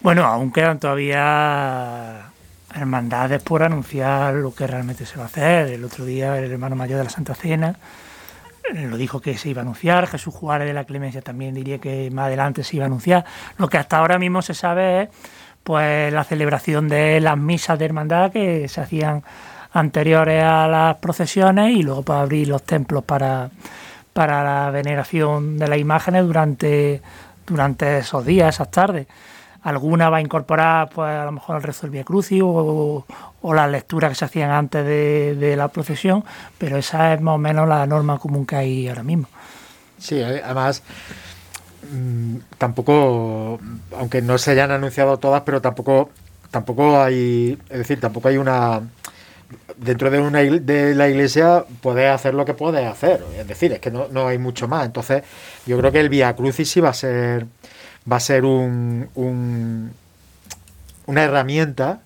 [0.00, 2.30] Bueno, aún quedan todavía
[2.74, 5.68] hermandades por anunciar lo que realmente se va a hacer.
[5.68, 7.76] El otro día el hermano mayor de la Santa Cena
[8.72, 12.10] lo dijo que se iba a anunciar, Jesús Juárez de la Clemencia también diría que
[12.10, 13.24] más adelante se iba a anunciar.
[13.58, 15.08] Lo que hasta ahora mismo se sabe es
[15.62, 19.22] pues la celebración de las misas de hermandad que se hacían
[19.72, 23.50] anteriores a las procesiones y luego para pues, abrir los templos para,
[24.12, 27.02] para la veneración de las imágenes durante,
[27.46, 29.06] durante esos días, esas tardes.
[29.62, 32.42] Alguna va a incorporar, pues a lo mejor el rezo del Via Crucis
[33.44, 36.24] o, las lecturas que se hacían antes de, la procesión,
[36.58, 39.28] pero esa es más o menos la norma común que hay ahora mismo.
[39.98, 40.82] Sí, además
[41.92, 43.60] mm, tampoco,
[43.96, 46.10] aunque no se hayan anunciado todas, pero tampoco,
[46.50, 48.82] tampoco hay, es decir, tampoco hay una
[49.76, 53.80] dentro de una de la iglesia puedes hacer lo que puedes hacer, es decir, es
[53.80, 54.86] que no, no hay mucho más.
[54.86, 55.22] Entonces,
[55.66, 57.46] yo creo que el Via Crucis sí va a ser
[58.10, 59.08] va a ser un,
[61.06, 62.00] una herramienta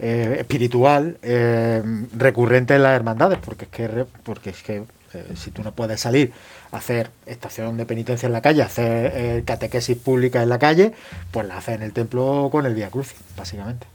[0.00, 1.80] eh, espiritual eh,
[2.16, 4.82] recurrente en las hermandades, porque es que, porque es que
[5.12, 6.32] eh, si tú no puedes salir
[6.72, 10.92] a hacer estación de penitencia en la calle, hacer catequesis pública en la calle,
[11.30, 13.86] pues la haces en el templo con el Vía Crucis, básicamente.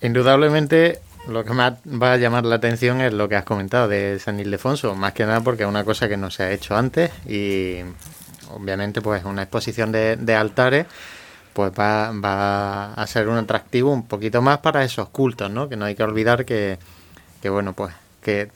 [0.00, 4.18] Indudablemente lo que más va a llamar la atención es lo que has comentado de
[4.18, 7.10] San Ildefonso, más que nada porque es una cosa que no se ha hecho antes
[7.26, 7.80] y
[8.54, 10.86] obviamente pues una exposición de altares
[11.58, 15.68] pues va, va a ser un atractivo un poquito más para esos cultos, ¿no?
[15.68, 16.78] Que no hay que olvidar que,
[17.42, 17.92] que bueno, pues
[18.22, 18.48] que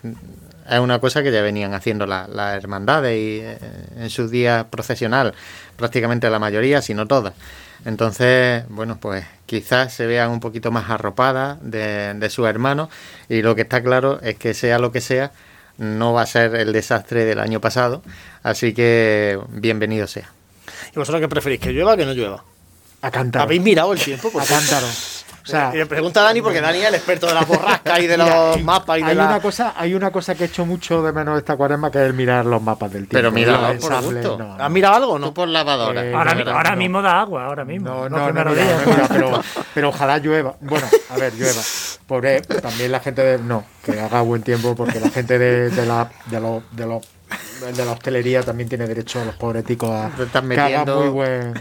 [0.70, 3.58] es una cosa que ya venían haciendo las la hermandades y eh,
[3.96, 5.34] en sus días procesional,
[5.74, 7.34] prácticamente la mayoría, si no todas.
[7.84, 12.88] Entonces, bueno, pues quizás se vean un poquito más arropadas de, de sus hermanos
[13.28, 15.32] y lo que está claro es que sea lo que sea,
[15.76, 18.00] no va a ser el desastre del año pasado,
[18.44, 20.30] así que bienvenido sea.
[20.94, 21.58] ¿Y vosotros qué preferís?
[21.58, 22.44] ¿Que llueva o que no llueva?
[23.02, 23.42] A cántaro.
[23.44, 24.28] ¿Habéis mirado el tiempo?
[24.40, 24.86] A cántaro.
[24.86, 27.98] O sea, Y le pregunta a Dani porque Dani es el experto de las borrascas
[27.98, 29.26] y de Mira, los mapas y de hay la...
[29.26, 32.14] una cosa hay una cosa que he hecho mucho de menos esta cuaresma que es
[32.14, 34.38] mirar los mapas del tiempo Pero mira, por gusto.
[34.38, 35.26] no, ¿Has mirado algo o no?
[35.26, 36.04] Tú por lavadora.
[36.06, 36.76] Eh, Ahora, no, mi- no, ahora no.
[36.76, 37.88] mismo da agua, ahora mismo.
[37.88, 38.86] No, no, no, mira, días.
[38.86, 39.42] no, mira, pero,
[39.74, 40.54] pero ojalá llueva.
[40.60, 41.60] Bueno, a ver, llueva.
[42.06, 43.38] Pobre, también la gente de.
[43.38, 47.02] No, que haga buen tiempo, porque la gente de, de la, de, los, de, los,
[47.74, 51.00] de la hostelería también tiene derecho, los pobres ticos, a Te estás que haga metiendo-
[51.00, 51.54] muy buen,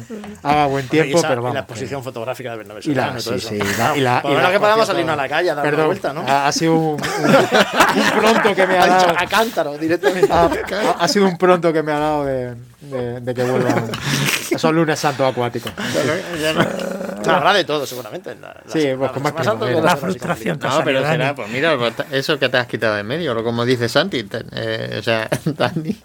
[0.43, 1.53] haga buen Y tiempo, esa- pero y vamos.
[1.55, 4.33] la exposición fotográfica de Bernabé Y la, y sí, sí, y la, y la, y
[4.33, 6.21] la- que podamos salirnos a la calle a dar perdón, una vuelta, ¿no?
[6.27, 9.19] Ha, ha sido un, un- un pronto que me ha Ha dicho dado.
[9.19, 10.29] a cántaro directamente.
[10.99, 13.89] Ha, sido un pronto que me ha dado de, de, de que vuelvan
[14.49, 15.71] esos lunes santos acuáticos.
[16.55, 16.63] No,
[17.29, 18.35] habrá de todo, seguramente.
[18.35, 20.59] La- la- Sí, la- pues con más La ser así frustración.
[20.61, 21.13] No, pero Dani.
[21.13, 23.87] será, pues mira, pues, eso que te has quitado de en medio, lo como dice
[23.89, 26.01] Santi, te- eh, o sea, Dani.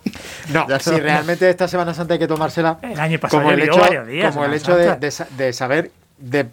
[0.51, 0.99] No, si no.
[0.99, 4.33] realmente esta Semana Santa hay que tomársela El año pasado como el hecho, varios días,
[4.35, 4.97] como el hecho de,
[5.37, 6.47] de saber de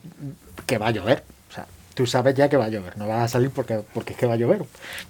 [0.66, 1.24] que va a llover.
[1.50, 4.14] O sea, tú sabes ya que va a llover, no vas a salir porque, porque
[4.14, 4.64] es que va a llover.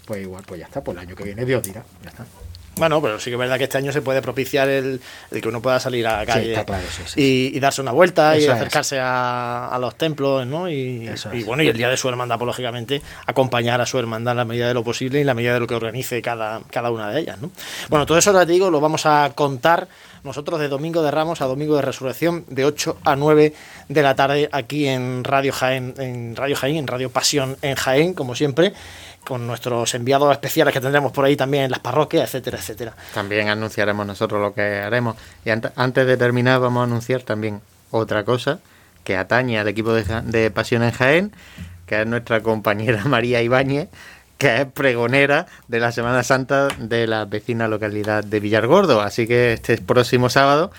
[0.05, 2.25] Pues igual, pues ya está, pues el año que viene Dios dirá, ya está.
[2.76, 4.99] Bueno, pero sí que es verdad que este año se puede propiciar el,
[5.32, 7.21] el que uno pueda salir a la Sí, calle está claro, sí, sí,
[7.53, 10.67] y, y darse una vuelta y Eso acercarse a, a los templos, ¿no?
[10.69, 11.45] Y, Eso y es.
[11.45, 14.45] bueno, y el día de su hermandad, pues lógicamente, acompañar a su hermandad en la
[14.45, 17.11] medida de lo posible y en la medida de lo que organice cada, cada una
[17.11, 17.51] de ellas, ¿no?
[17.89, 19.88] Bueno, todo eso, ahora te digo, lo vamos a contar
[20.24, 23.53] nosotros de Domingo de Ramos a Domingo de Resurrección, de 8 a 9
[23.89, 28.13] de la tarde, aquí en Radio Jaén, en Radio Jaén, en Radio Pasión en Jaén,
[28.13, 28.74] como siempre,
[29.26, 32.93] con nuestros enviados especiales que tendremos por ahí también en las parroquias, etcétera, etcétera.
[33.13, 35.15] También anunciaremos nosotros lo que haremos.
[35.45, 37.61] Y ant- antes de terminar, vamos a anunciar también
[37.91, 38.59] otra cosa
[39.03, 41.32] que atañe al equipo de, de Pasión en Jaén,
[41.86, 43.89] que es nuestra compañera María Ibáñez,
[44.38, 49.01] que es pregonera de la Semana Santa de la vecina localidad de Villargordo.
[49.01, 50.71] Así que este próximo sábado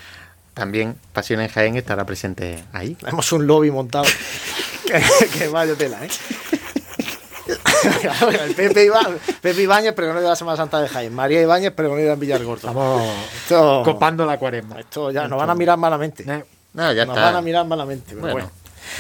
[0.54, 2.94] también Pasión en Jaén estará presente ahí.
[2.94, 4.04] Tenemos un lobby montado.
[4.86, 5.02] que,
[5.38, 6.08] que vaya tela, ¿eh?
[7.46, 9.00] El Pepe, Iba,
[9.40, 11.14] Pepe Ibáñez, pregonero de la Semana Santa de Jaén.
[11.14, 12.68] María Ibáñez, pregonera en Villargordo.
[12.68, 13.02] Estamos
[13.42, 14.80] Esto, copando la cuaresma.
[14.80, 16.22] esto ya nos van a mirar malamente.
[16.26, 17.26] Eh, No, ya nos está.
[17.26, 18.06] van a mirar malamente.
[18.10, 18.50] Pero Bueno, bueno.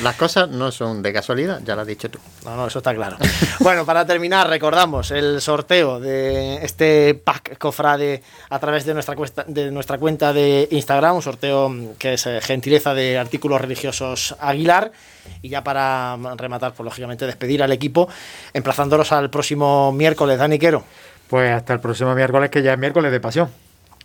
[0.02, 2.18] Las cosas no son de casualidad, ya lo has dicho tú.
[2.44, 3.16] No, no, eso está claro.
[3.60, 9.44] bueno, para terminar, recordamos el sorteo de este pack cofrade a través de nuestra, cuesta-
[9.46, 14.92] de nuestra cuenta de Instagram, un sorteo que es eh, gentileza de artículos religiosos Aguilar.
[15.40, 18.08] Y ya para rematar, pues lógicamente despedir al equipo,
[18.52, 20.84] emplazándolos al próximo miércoles, Dani Quero.
[21.28, 23.48] Pues hasta el próximo miércoles, que ya es miércoles de pasión.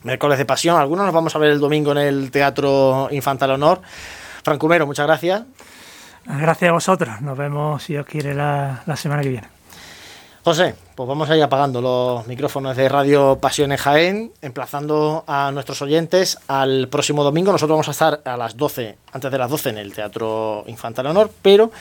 [0.04, 0.80] Miércoles de pasión.
[0.80, 3.82] Algunos nos vamos a ver el domingo en el Teatro Infantil Honor.
[4.44, 5.42] Francumero, muchas gracias.
[6.26, 7.22] Gracias a vosotros.
[7.22, 9.48] Nos vemos, si os quiere, la, semana que viene.
[10.44, 15.52] José, pues vamos a ir apagando los micrófonos de Radio Pasión en Jaén, emplazando a
[15.52, 17.52] nuestros oyentes al próximo domingo.
[17.52, 21.08] Nosotros vamos a estar a las 12, antes de las 12 en el Teatro Infantil
[21.08, 21.72] Honor, pero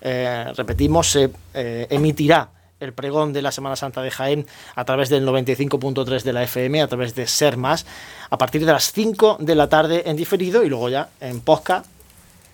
[0.00, 2.48] eh, repetimos, se eh, emitirá
[2.82, 6.82] el pregón de la Semana Santa de Jaén a través del 95.3 de la FM,
[6.82, 7.86] a través de Ser Más,
[8.28, 11.86] a partir de las 5 de la tarde en diferido y luego ya en podcast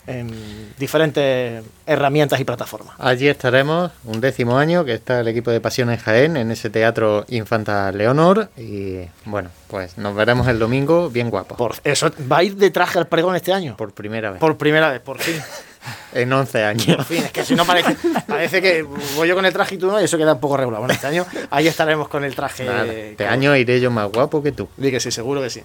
[0.08, 2.94] en diferentes herramientas y plataformas.
[2.98, 6.70] Allí estaremos un décimo año que está el equipo de Pasión en Jaén en ese
[6.70, 11.58] teatro Infanta Leonor y bueno, pues nos veremos el domingo bien guapos.
[11.58, 13.76] Por eso va a ir de traje al pregón este año.
[13.76, 14.40] Por primera vez.
[14.40, 15.36] Por primera vez, por fin.
[16.12, 16.86] En 11 años.
[16.96, 18.82] Por fin, es que si no parece, parece que
[19.16, 20.80] voy yo con el traje y tú no, y eso queda un poco regular.
[20.80, 22.64] Bueno, este año ahí estaremos con el traje.
[22.64, 24.68] Nada, este año iré yo más guapo que tú.
[24.76, 25.62] Di que sí, seguro que sí.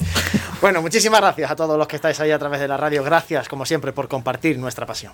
[0.62, 3.04] Bueno, muchísimas gracias a todos los que estáis ahí a través de la radio.
[3.04, 5.14] Gracias, como siempre, por compartir nuestra pasión.